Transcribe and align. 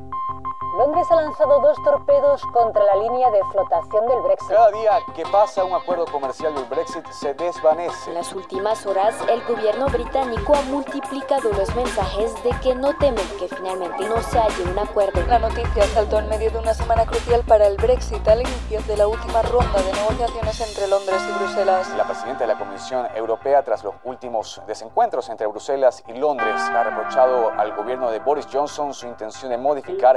Thank 0.00 0.12
you. 0.12 0.29
Londres 0.76 1.10
ha 1.10 1.16
lanzado 1.16 1.58
dos 1.58 1.76
torpedos 1.82 2.42
contra 2.52 2.84
la 2.84 2.94
línea 2.94 3.28
de 3.32 3.42
flotación 3.50 4.06
del 4.06 4.20
Brexit. 4.20 4.50
Cada 4.50 4.70
día 4.70 4.92
que 5.16 5.24
pasa 5.24 5.64
un 5.64 5.74
acuerdo 5.74 6.06
comercial 6.06 6.54
del 6.54 6.64
Brexit 6.66 7.04
se 7.08 7.34
desvanece. 7.34 8.10
En 8.10 8.14
las 8.14 8.32
últimas 8.32 8.86
horas, 8.86 9.16
el 9.28 9.42
gobierno 9.46 9.86
británico 9.88 10.54
ha 10.54 10.62
multiplicado 10.62 11.50
los 11.52 11.74
mensajes 11.74 12.40
de 12.44 12.50
que 12.60 12.76
no 12.76 12.96
temen 12.98 13.26
que 13.38 13.48
finalmente 13.48 14.08
no 14.08 14.22
se 14.22 14.38
halle 14.38 14.62
un 14.70 14.78
acuerdo. 14.78 15.20
La 15.26 15.40
noticia 15.40 15.82
saltó 15.92 16.20
en 16.20 16.28
medio 16.28 16.52
de 16.52 16.58
una 16.58 16.72
semana 16.72 17.04
crucial 17.04 17.42
para 17.48 17.66
el 17.66 17.76
Brexit 17.76 18.26
al 18.28 18.40
inicio 18.40 18.80
de 18.82 18.96
la 18.96 19.08
última 19.08 19.42
ronda 19.42 19.82
de 19.82 19.92
negociaciones 19.92 20.60
entre 20.60 20.86
Londres 20.86 21.20
y 21.28 21.32
Bruselas. 21.38 21.88
La 21.96 22.04
presidenta 22.04 22.46
de 22.46 22.54
la 22.54 22.58
Comisión 22.58 23.08
Europea, 23.16 23.64
tras 23.64 23.82
los 23.82 23.96
últimos 24.04 24.62
desencuentros 24.68 25.28
entre 25.30 25.48
Bruselas 25.48 26.04
y 26.06 26.12
Londres, 26.12 26.62
ha 26.62 26.84
reprochado 26.84 27.50
al 27.50 27.74
gobierno 27.74 28.08
de 28.12 28.20
Boris 28.20 28.46
Johnson 28.50 28.94
su 28.94 29.08
intención 29.08 29.50
de 29.50 29.58
modificar 29.58 30.16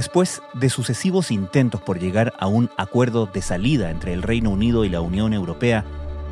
Después 0.00 0.40
de 0.54 0.70
sucesivos 0.70 1.30
intentos 1.30 1.82
por 1.82 1.98
llegar 1.98 2.32
a 2.38 2.46
un 2.46 2.70
acuerdo 2.78 3.26
de 3.26 3.42
salida 3.42 3.90
entre 3.90 4.14
el 4.14 4.22
Reino 4.22 4.48
Unido 4.48 4.86
y 4.86 4.88
la 4.88 5.02
Unión 5.02 5.34
Europea, 5.34 5.84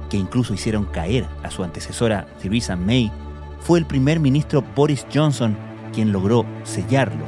que 0.09 0.17
incluso 0.17 0.55
hicieron 0.55 0.87
caer 0.87 1.27
a 1.43 1.51
su 1.51 1.63
antecesora 1.63 2.27
Theresa 2.41 2.77
May, 2.77 3.13
fue 3.60 3.79
el 3.79 3.85
primer 3.85 4.21
ministro 4.21 4.65
Boris 4.75 5.07
Johnson 5.13 5.55
quien 5.93 6.13
logró 6.13 6.47
sellarlo. 6.65 7.27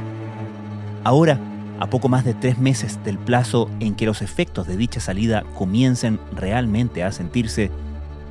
Ahora, 1.04 1.38
a 1.78 1.90
poco 1.90 2.08
más 2.08 2.24
de 2.24 2.32
tres 2.32 2.56
meses 2.56 3.04
del 3.04 3.18
plazo 3.18 3.68
en 3.78 3.94
que 3.94 4.06
los 4.06 4.22
efectos 4.22 4.66
de 4.66 4.78
dicha 4.78 5.00
salida 5.00 5.44
comiencen 5.58 6.18
realmente 6.34 7.04
a 7.04 7.12
sentirse, 7.12 7.70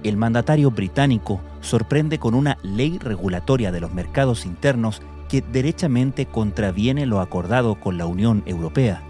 el 0.01 0.17
mandatario 0.17 0.71
británico 0.71 1.41
sorprende 1.61 2.17
con 2.17 2.33
una 2.33 2.57
ley 2.63 2.97
regulatoria 2.97 3.71
de 3.71 3.81
los 3.81 3.93
mercados 3.93 4.47
internos 4.47 4.99
que 5.29 5.41
derechamente 5.41 6.25
contraviene 6.25 7.05
lo 7.05 7.21
acordado 7.21 7.75
con 7.75 7.97
la 7.97 8.05
Unión 8.05 8.43
Europea. 8.45 9.03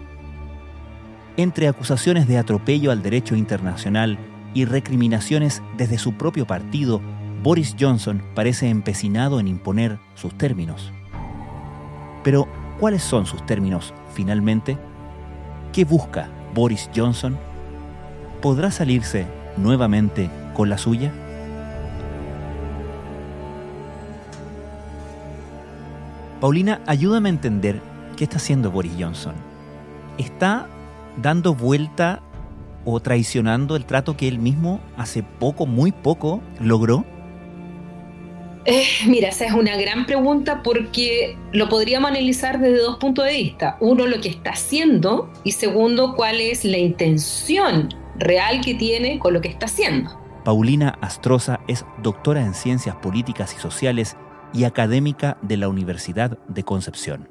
Entre 1.36 1.66
acusaciones 1.66 2.28
de 2.28 2.38
atropello 2.38 2.92
al 2.92 3.02
derecho 3.02 3.34
internacional 3.34 4.18
y 4.52 4.66
recriminaciones 4.66 5.62
desde 5.76 5.98
su 5.98 6.12
propio 6.12 6.46
partido, 6.46 7.00
Boris 7.42 7.74
Johnson 7.80 8.22
parece 8.34 8.68
empecinado 8.68 9.40
en 9.40 9.48
imponer 9.48 9.98
sus 10.14 10.36
términos. 10.36 10.92
Pero, 12.22 12.46
¿cuáles 12.78 13.02
son 13.02 13.24
sus 13.24 13.44
términos 13.46 13.94
finalmente? 14.12 14.76
¿Qué 15.72 15.84
busca 15.84 16.28
Boris 16.54 16.90
Johnson? 16.94 17.38
¿Podrá 18.42 18.70
salirse 18.70 19.26
nuevamente 19.56 20.28
con 20.52 20.68
la 20.68 20.76
suya? 20.76 21.12
Paulina, 26.40 26.80
ayúdame 26.86 27.28
a 27.28 27.32
entender 27.32 27.82
qué 28.16 28.24
está 28.24 28.38
haciendo 28.38 28.70
Boris 28.70 28.92
Johnson. 28.98 29.34
¿Está 30.16 30.68
dando 31.20 31.54
vuelta 31.54 32.22
o 32.86 32.98
traicionando 33.00 33.76
el 33.76 33.84
trato 33.84 34.16
que 34.16 34.26
él 34.26 34.38
mismo 34.38 34.80
hace 34.96 35.22
poco, 35.22 35.66
muy 35.66 35.92
poco, 35.92 36.40
logró? 36.58 37.04
Eh, 38.64 38.84
mira, 39.06 39.28
esa 39.28 39.46
es 39.46 39.52
una 39.52 39.76
gran 39.76 40.06
pregunta 40.06 40.62
porque 40.62 41.36
lo 41.52 41.68
podríamos 41.68 42.10
analizar 42.10 42.58
desde 42.58 42.78
dos 42.78 42.96
puntos 42.96 43.26
de 43.26 43.32
vista. 43.32 43.76
Uno, 43.80 44.06
lo 44.06 44.20
que 44.20 44.28
está 44.28 44.50
haciendo 44.50 45.30
y 45.44 45.52
segundo, 45.52 46.14
cuál 46.14 46.40
es 46.40 46.64
la 46.64 46.78
intención 46.78 47.88
real 48.16 48.62
que 48.62 48.74
tiene 48.74 49.18
con 49.18 49.34
lo 49.34 49.40
que 49.42 49.48
está 49.48 49.66
haciendo. 49.66 50.18
Paulina 50.44 50.98
Astroza 51.02 51.60
es 51.68 51.84
doctora 52.02 52.40
en 52.40 52.54
Ciencias 52.54 52.96
Políticas 52.96 53.54
y 53.56 53.60
Sociales 53.60 54.16
y 54.52 54.64
académica 54.64 55.36
de 55.42 55.56
la 55.56 55.68
Universidad 55.68 56.38
de 56.48 56.62
Concepción. 56.62 57.28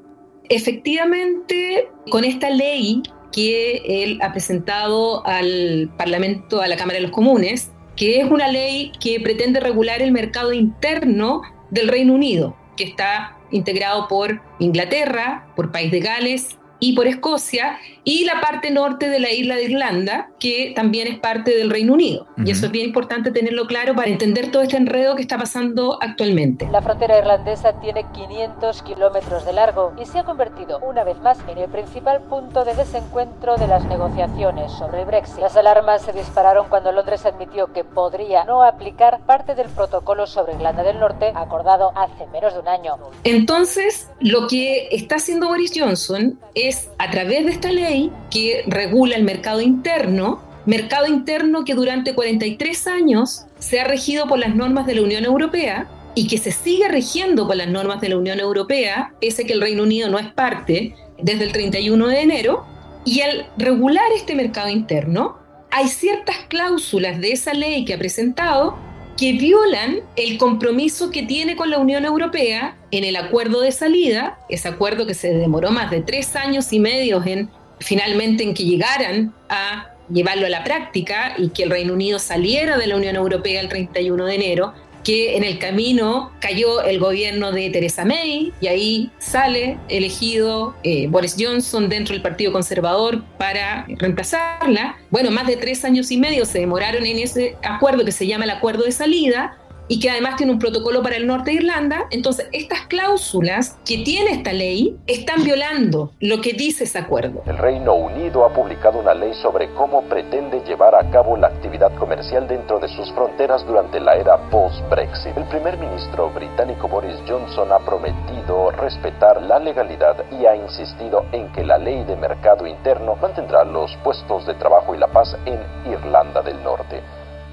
Efectivamente, 0.50 1.90
con 2.10 2.24
esta 2.24 2.50
ley 2.50 3.04
que 3.32 4.04
él 4.04 4.20
ha 4.22 4.32
presentado 4.32 5.26
al 5.26 5.92
Parlamento, 5.98 6.62
a 6.62 6.68
la 6.68 6.76
Cámara 6.76 6.98
de 6.98 7.04
los 7.04 7.12
Comunes, 7.12 7.72
que 7.96 8.20
es 8.20 8.32
una 8.32 8.48
ley 8.48 8.92
que 9.00 9.20
pretende 9.20 9.60
regular 9.60 10.02
el 10.02 10.12
mercado 10.12 10.54
interno 10.54 11.42
del 11.70 11.88
Reino 11.90 12.14
Unido, 12.14 12.56
que 12.78 12.86
está 12.86 13.38
integrado 13.52 14.08
por 14.08 14.42
Inglaterra, 14.60 15.52
por 15.56 15.72
País 15.72 15.92
de 15.92 16.00
Gales 16.00 16.58
y 16.80 16.94
por 16.94 17.08
Escocia, 17.08 17.78
y 18.10 18.26
la 18.26 18.42
parte 18.42 18.72
norte 18.72 19.08
de 19.08 19.20
la 19.20 19.32
isla 19.32 19.56
de 19.56 19.66
Irlanda, 19.66 20.32
que 20.40 20.74
también 20.76 21.08
es 21.08 21.20
parte 21.20 21.56
del 21.56 21.70
Reino 21.70 21.94
Unido. 21.94 22.26
Y 22.44 22.50
eso 22.50 22.66
es 22.66 22.72
bien 22.72 22.88
importante 22.88 23.30
tenerlo 23.30 23.68
claro 23.68 23.94
para 23.94 24.10
entender 24.10 24.50
todo 24.50 24.64
este 24.64 24.78
enredo 24.78 25.16
que 25.16 25.22
está 25.22 25.38
pasando 25.38 26.00
actualmente. 26.02 26.68
La 26.72 26.82
frontera 26.82 27.20
irlandesa 27.20 27.80
tiene 27.82 28.08
500 28.12 28.82
kilómetros 28.82 29.46
de 29.46 29.54
largo 29.54 29.94
y 30.02 30.08
se 30.08 30.18
ha 30.18 30.24
convertido 30.24 30.80
una 30.80 31.04
vez 31.04 31.20
más 31.20 31.38
en 31.50 31.60
el 31.60 31.70
principal 31.70 32.22
punto 32.22 32.66
de 32.66 32.74
desencuentro 32.74 33.58
de 33.58 33.68
las 33.68 33.86
negociaciones 33.86 34.72
sobre 34.72 35.02
el 35.02 35.06
Brexit. 35.06 35.38
Las 35.38 35.56
alarmas 35.56 36.02
se 36.02 36.12
dispararon 36.12 36.68
cuando 36.68 36.92
Londres 36.92 37.28
admitió 37.28 37.72
que 37.74 37.84
podría 37.84 38.44
no 38.44 38.64
aplicar 38.64 39.20
parte 39.28 39.54
del 39.54 39.70
protocolo 39.70 40.26
sobre 40.26 40.54
Irlanda 40.54 40.82
del 40.82 41.00
Norte 41.00 41.32
acordado 41.36 41.92
hace 41.96 42.26
menos 42.34 42.56
de 42.56 42.62
un 42.62 42.70
año. 42.70 42.98
Entonces, 43.24 44.10
lo 44.20 44.48
que 44.48 44.88
está 44.90 45.18
haciendo 45.18 45.48
Boris 45.48 45.74
Johnson 45.76 46.40
es, 46.56 46.90
a 46.98 47.12
través 47.12 47.46
de 47.46 47.52
esta 47.52 47.72
ley 47.72 47.99
que 48.30 48.64
regula 48.68 49.16
el 49.16 49.24
mercado 49.24 49.62
interno, 49.62 50.42
mercado 50.66 51.08
interno 51.08 51.66
que 51.66 51.74
durante 51.74 52.14
43 52.14 52.88
años 52.88 53.46
se 53.60 53.80
ha 53.80 53.86
regido 53.86 54.28
por 54.28 54.40
las 54.40 54.56
normas 54.56 54.86
de 54.86 54.96
la 54.96 55.02
Unión 55.02 55.26
Europea 55.26 55.88
y 56.16 56.28
que 56.28 56.38
se 56.38 56.52
sigue 56.52 56.88
rigiendo 56.88 57.48
por 57.48 57.56
las 57.56 57.70
normas 57.70 58.02
de 58.02 58.10
la 58.10 58.18
Unión 58.18 58.40
Europea, 58.40 59.14
ese 59.22 59.46
que 59.46 59.54
el 59.54 59.62
Reino 59.62 59.84
Unido 59.84 60.10
no 60.10 60.20
es 60.20 60.28
parte 60.28 60.96
desde 61.22 61.44
el 61.46 61.52
31 61.52 62.08
de 62.08 62.22
enero, 62.22 62.66
y 63.06 63.22
al 63.22 63.48
regular 63.58 64.06
este 64.16 64.36
mercado 64.36 64.70
interno, 64.70 65.38
hay 65.72 65.88
ciertas 65.88 66.38
cláusulas 66.48 67.20
de 67.20 67.32
esa 67.32 67.54
ley 67.54 67.86
que 67.86 67.94
ha 67.94 68.00
presentado 68.00 68.78
que 69.18 69.34
violan 69.34 70.00
el 70.16 70.38
compromiso 70.38 71.12
que 71.12 71.24
tiene 71.24 71.58
con 71.58 71.70
la 71.70 71.78
Unión 71.78 72.06
Europea 72.06 72.78
en 72.92 73.04
el 73.04 73.18
acuerdo 73.18 73.60
de 73.60 73.74
salida, 73.74 74.40
ese 74.48 74.70
acuerdo 74.70 75.06
que 75.06 75.14
se 75.14 75.34
demoró 75.34 75.72
más 75.72 75.92
de 75.92 76.02
tres 76.02 76.38
años 76.38 76.72
y 76.72 76.80
medio 76.80 77.22
en 77.26 77.50
finalmente 77.80 78.44
en 78.44 78.54
que 78.54 78.64
llegaran 78.64 79.34
a 79.50 79.94
llevarlo 80.10 80.46
a 80.46 80.50
la 80.50 80.64
práctica 80.64 81.36
y 81.38 81.50
que 81.50 81.64
el 81.64 81.70
Reino 81.70 81.94
Unido 81.94 82.20
saliera 82.20 82.78
de 82.78 82.88
la 82.88 82.96
Unión 82.96 83.16
Europea 83.16 83.62
el 83.62 83.70
31 83.70 84.26
de 84.26 84.36
enero, 84.36 84.74
que 85.04 85.38
en 85.38 85.44
el 85.44 85.60
camino 85.60 86.32
cayó 86.42 86.82
el 86.82 87.00
gobierno 87.00 87.52
de 87.52 87.70
Theresa 87.70 88.04
May 88.06 88.52
y 88.60 88.68
ahí 88.68 89.12
sale 89.18 89.78
elegido 89.88 90.76
eh, 90.84 91.08
Boris 91.08 91.36
Johnson 91.40 91.88
dentro 91.88 92.14
del 92.14 92.22
Partido 92.22 92.52
Conservador 92.52 93.24
para 93.38 93.86
reemplazarla. 93.88 94.98
Bueno, 95.10 95.32
más 95.32 95.48
de 95.48 95.56
tres 95.56 95.86
años 95.86 96.12
y 96.12 96.18
medio 96.18 96.46
se 96.46 96.60
demoraron 96.60 97.06
en 97.06 97.20
ese 97.20 97.56
acuerdo 97.64 98.04
que 98.04 98.12
se 98.12 98.28
llama 98.28 98.44
el 98.44 98.52
acuerdo 98.52 98.84
de 98.84 98.92
salida 98.92 99.58
y 99.90 100.00
que 100.00 100.10
además 100.10 100.38
tiene 100.38 100.54
un 100.54 100.60
protocolo 100.60 101.04
para 101.04 101.18
el 101.18 101.28
norte 101.28 101.52
de 101.52 101.58
Irlanda. 101.58 102.06
Entonces, 102.12 102.48
estas 102.54 102.82
cláusulas 102.88 103.78
que 103.84 103.98
tiene 103.98 104.32
esta 104.32 104.54
ley 104.54 104.98
están 105.08 105.44
violando 105.44 106.14
lo 106.20 106.40
que 106.40 106.54
dice 106.54 106.86
ese 106.86 107.00
acuerdo. 107.00 107.42
El 107.48 107.58
Reino 107.58 107.96
Unido 107.96 108.46
ha 108.46 108.54
publicado 108.54 109.00
una 109.00 109.14
ley 109.14 109.34
sobre 109.42 109.70
cómo 109.74 110.04
pretende 110.04 110.62
llevar 110.66 110.96
a 110.96 111.10
cabo 111.10 111.36
la 111.36 111.48
actividad 111.48 111.94
comercial 111.96 112.48
dentro 112.48 112.80
de 112.80 112.88
sus 112.88 113.12
fronteras 113.14 113.66
durante 113.66 114.00
la 114.00 114.16
era 114.16 114.38
post-Brexit. 114.50 115.36
El 115.36 115.46
primer 115.46 115.78
ministro 115.78 116.30
británico 116.30 116.88
Boris 116.88 117.18
Johnson 117.28 117.72
ha 117.72 117.80
prometido 117.80 118.72
respetar 118.72 119.42
la 119.42 119.60
legalidad 119.60 120.24
y 120.32 120.46
ha 120.46 120.56
insistido 120.56 121.26
en 121.32 121.52
que 121.52 121.64
la 121.64 121.80
ley 121.80 122.04
de 122.04 122.16
mercado 122.16 122.68
interno 122.68 123.16
mantendrá 123.16 123.64
los 123.64 123.96
puestos 124.04 124.46
de 124.46 124.54
trabajo 124.54 124.94
y 124.94 125.00
la 125.00 125.08
paz 125.08 125.36
en 125.46 125.60
Irlanda 125.92 126.44
del 126.44 126.62
Norte. 126.64 127.02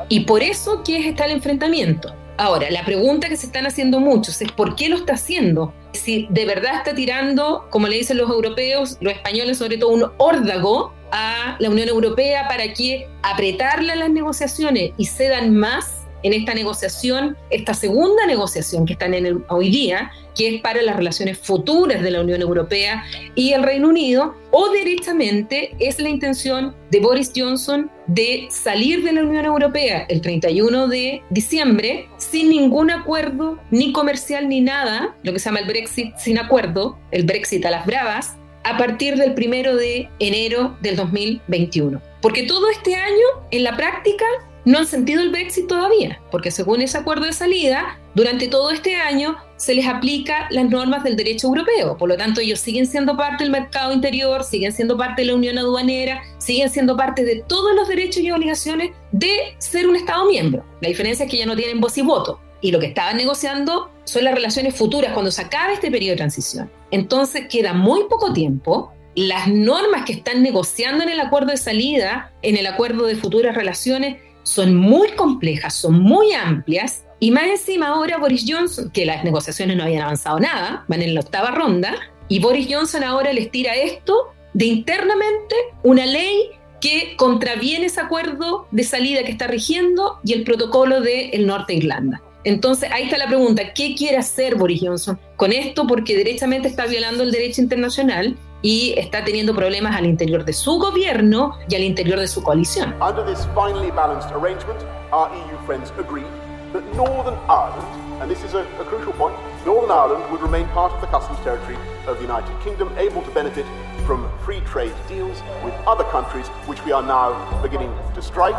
Y 0.09 0.21
por 0.21 0.43
eso 0.43 0.83
que 0.85 1.09
está 1.09 1.25
el 1.25 1.33
enfrentamiento. 1.33 2.13
Ahora, 2.39 2.71
la 2.71 2.85
pregunta 2.85 3.29
que 3.29 3.37
se 3.37 3.47
están 3.47 3.67
haciendo 3.67 3.99
muchos 3.99 4.41
es 4.43 4.53
¿por 4.53 4.77
qué 4.77 4.89
lo 4.89 4.97
está 4.97 5.15
haciendo? 5.15 5.73
Si 5.93 6.27
de 6.31 6.45
verdad 6.45 6.77
está 6.77 6.95
tirando, 6.95 7.67
como 7.71 7.89
le 7.89 7.97
dicen 7.97 8.19
los 8.19 8.29
europeos, 8.29 8.99
los 9.01 9.13
españoles 9.13 9.57
sobre 9.59 9.79
todo, 9.79 9.91
un 9.91 10.11
órdago 10.19 10.93
a 11.13 11.57
la 11.59 11.71
Unión 11.71 11.89
Europea 11.89 12.47
para 12.49 12.73
que 12.75 13.09
apretarle 13.23 13.97
las 13.97 14.11
negociaciones 14.11 14.93
y 14.99 15.07
cedan 15.07 15.57
más 15.57 16.06
en 16.27 16.33
esta 16.33 16.55
negociación, 16.55 17.37
esta 17.51 17.73
segunda 17.73 18.27
negociación 18.27 18.85
que 18.85 18.95
están 18.95 19.15
en 19.15 19.27
el, 19.27 19.45
hoy 19.49 19.71
día, 19.71 20.11
que 20.35 20.57
es 20.57 20.61
para 20.61 20.83
las 20.83 20.97
relaciones 20.97 21.39
futuras 21.39 22.03
de 22.03 22.11
la 22.11 22.21
Unión 22.21 22.43
Europea 22.43 23.05
y 23.37 23.53
el 23.53 23.63
Reino 23.63 23.89
Unido, 23.89 24.35
o 24.51 24.71
directamente 24.71 25.77
es 25.79 26.01
la 26.01 26.09
intención 26.09 26.75
de 26.91 26.99
Boris 26.99 27.31
Johnson 27.35 27.93
de 28.09 28.49
salir 28.51 29.05
de 29.05 29.13
la 29.13 29.23
Unión 29.23 29.45
Europea 29.45 30.05
el 30.09 30.21
31 30.21 30.89
de 30.89 31.23
diciembre 31.31 32.09
sin 32.17 32.51
ningún 32.51 32.91
acuerdo, 32.91 33.61
ni 33.71 33.93
comercial 33.93 34.49
ni 34.49 34.61
nada, 34.61 35.17
lo 35.23 35.33
que 35.33 35.39
se 35.39 35.45
llama 35.45 35.61
el 35.61 35.67
Brexit 35.67 36.17
sin 36.17 36.39
acuerdo, 36.39 36.99
el 37.13 37.25
Brexit 37.25 37.65
a 37.67 37.71
las 37.71 37.87
bravas, 37.87 38.37
a 38.65 38.77
partir 38.77 39.15
del 39.15 39.35
primero 39.35 39.77
de 39.77 40.09
enero 40.19 40.77
del 40.81 40.97
2021. 40.97 42.03
Porque 42.21 42.43
todo 42.43 42.69
este 42.69 42.97
año, 42.97 43.47
en 43.53 43.63
la 43.63 43.77
práctica, 43.77 44.25
no 44.67 44.79
han 44.79 44.87
sentido 44.87 45.23
el 45.23 45.31
Brexit 45.31 45.69
todavía, 45.69 46.21
porque 46.31 46.51
según 46.51 46.83
ese 46.83 46.99
acuerdo 46.99 47.25
de 47.25 47.33
salida, 47.33 47.99
durante 48.15 48.49
todo 48.49 48.73
este 48.73 48.97
año 48.97 49.37
se 49.57 49.75
les 49.75 49.87
aplica 49.87 50.49
las 50.51 50.69
normas 50.69 51.05
del 51.05 51.17
derecho 51.17 51.47
europeo. 51.47 51.97
Por 51.97 52.09
lo 52.09 52.17
tanto, 52.17 52.41
ellos 52.41 52.59
siguen 52.59 52.85
siendo 52.87 53.17
parte 53.17 53.45
del 53.45 53.53
mercado 53.53 53.93
interior, 53.93 54.43
siguen 54.43 54.73
siendo 54.73 54.97
parte 54.99 55.23
de 55.23 55.29
la 55.29 55.37
unión 55.37 55.57
aduanera, 55.57 56.21
siguen 56.39 56.69
siendo 56.69 56.97
parte 56.97 57.25
de 57.25 57.45
todos 57.47 57.75
los 57.77 57.89
derechos 57.89 58.23
y 58.23 58.31
obligaciones 58.31 58.91
de 59.13 59.55
ser 59.59 59.87
un 59.87 59.95
Estado 59.95 60.27
miembro. 60.27 60.65
La 60.81 60.89
diferencia 60.89 61.25
es 61.25 61.31
que 61.31 61.39
ya 61.39 61.47
no 61.47 61.57
tienen 61.57 61.81
voz 61.81 61.97
y 61.97 62.03
voto. 62.03 62.41
Y 62.61 62.73
lo 62.73 62.81
que 62.81 62.87
estaban 62.87 63.17
negociando 63.17 63.91
son 64.03 64.25
las 64.25 64.35
relaciones 64.35 64.75
futuras 64.75 65.13
cuando 65.13 65.31
se 65.31 65.43
acabe 65.43 65.75
este 65.75 65.93
periodo 65.93 66.13
de 66.13 66.17
transición. 66.17 66.71
Entonces 66.91 67.47
queda 67.49 67.73
muy 67.73 68.05
poco 68.09 68.33
tiempo. 68.33 68.93
Las 69.15 69.49
normas 69.49 70.05
que 70.05 70.13
están 70.13 70.43
negociando 70.43 71.05
en 71.05 71.11
el 71.11 71.21
acuerdo 71.21 71.53
de 71.53 71.57
salida, 71.57 72.33
en 72.43 72.57
el 72.57 72.67
acuerdo 72.67 73.07
de 73.07 73.15
futuras 73.15 73.55
relaciones, 73.55 74.17
son 74.47 74.77
muy 74.77 75.09
complejas, 75.11 75.75
son 75.75 76.01
muy 76.01 76.33
amplias. 76.33 77.05
Y 77.19 77.33
más 77.33 77.47
encima 77.49 77.89
ahora 77.89 78.17
Boris 78.17 78.45
Johnson, 78.47 78.91
que 78.91 79.05
las 79.05 79.25
negociaciones 79.25 79.77
no 79.77 79.83
habían 79.83 80.03
avanzado 80.03 80.39
nada, 80.39 80.85
van 80.87 81.03
en 81.03 81.15
la 81.15 81.21
octava 81.21 81.51
ronda, 81.51 81.97
y 82.29 82.39
Boris 82.39 82.69
Johnson 82.71 83.03
ahora 83.03 83.33
les 83.33 83.51
tira 83.51 83.75
esto 83.75 84.33
de 84.55 84.67
internamente 84.67 85.55
una 85.83 86.07
ley 86.07 86.51
que 86.81 87.17
contraviene 87.17 87.87
ese 87.87 88.01
acuerdo 88.01 88.69
de 88.71 88.85
salida 88.85 89.25
que 89.25 89.33
está 89.33 89.49
rigiendo 89.49 90.21
y 90.25 90.33
el 90.35 90.45
protocolo 90.45 91.01
del 91.01 91.31
el 91.33 91.47
Norte 91.47 91.73
de 91.73 91.79
Irlanda. 91.81 92.23
Entonces, 92.45 92.89
ahí 92.93 93.05
está 93.05 93.19
la 93.19 93.27
pregunta, 93.27 93.73
¿qué 93.75 93.97
quiere 93.97 94.19
hacer 94.19 94.55
Boris 94.55 94.81
Johnson 94.81 95.19
con 95.35 95.53
esto? 95.53 95.89
Porque 95.89 96.17
derechamente 96.17 96.69
está 96.69 96.87
violando 96.87 97.25
el 97.25 97.33
derecho 97.33 97.61
internacional 97.61 98.37
y 98.67 98.95
está 98.99 99.23
teniendo 99.23 99.55
problemas 99.55 99.95
al 99.95 100.07
interior 100.07 100.45
de 100.45 100.53
su 100.53 100.81
gobierno 100.81 101.57
y 101.69 101.77
al 101.77 101.85
interior 101.85 102.19
de 102.19 102.27
su 102.27 102.43
coalición. 102.43 102.97
Under 103.01 103.25
this 103.25 103.47
finely 103.55 103.93
balanced 103.93 104.33
arrangement, 104.33 104.83
our 105.13 105.31
EU 105.31 105.57
friends 105.67 105.93
agreed 106.01 106.27
that 106.73 106.83
Northern 106.97 107.39
Ireland, 107.49 107.87
and 108.21 108.29
this 108.29 108.43
is 108.43 108.55
a, 108.55 108.67
a 108.81 108.85
crucial 108.85 109.13
point, 109.13 109.37
Northern 109.65 109.93
Ireland 109.93 110.25
would 110.33 110.43
remain 110.43 110.67
part 110.75 110.93
of 110.93 111.01
the 111.01 111.07
customs 111.07 111.39
territory 111.45 111.77
of 112.09 112.17
the 112.17 112.23
United 112.23 112.53
Kingdom, 112.65 112.91
able 112.99 113.23
to 113.23 113.31
benefit 113.31 113.65
from 114.05 114.29
free 114.45 114.59
trade 114.67 114.95
deals 115.07 115.41
with 115.63 115.75
other 115.87 116.05
countries, 116.11 116.49
which 116.67 116.85
we 116.85 116.91
are 116.91 117.05
now 117.05 117.39
beginning 117.63 117.95
to 118.17 118.21
strike, 118.21 118.59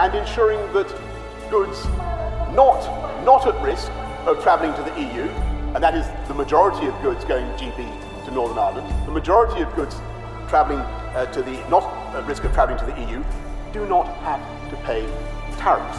and 0.00 0.12
ensuring 0.16 0.58
that 0.72 0.90
goods 1.52 1.86
not, 2.52 2.82
not 3.24 3.46
at 3.46 3.54
risk 3.62 3.92
of 4.26 4.42
travelling 4.42 4.74
to 4.74 4.82
the 4.90 5.00
EU, 5.00 5.22
and 5.76 5.84
that 5.84 5.94
is 5.94 6.04
the 6.26 6.34
majority 6.34 6.88
of 6.88 7.00
goods 7.00 7.24
going 7.24 7.46
GB 7.54 8.05
Northern 8.36 8.58
Ireland, 8.58 8.86
the 9.06 9.12
majority 9.12 9.62
of 9.62 9.74
goods 9.74 9.96
travelling 10.48 10.82
to 11.32 11.42
the, 11.42 11.56
not 11.70 11.84
at 12.14 12.28
risk 12.28 12.44
of 12.44 12.52
travelling 12.52 12.78
to 12.78 12.84
the 12.84 12.94
EU, 13.08 13.22
do 13.72 13.86
not 13.88 14.06
have 14.22 14.40
to 14.70 14.76
pay 14.86 15.02
tariffs. 15.58 15.98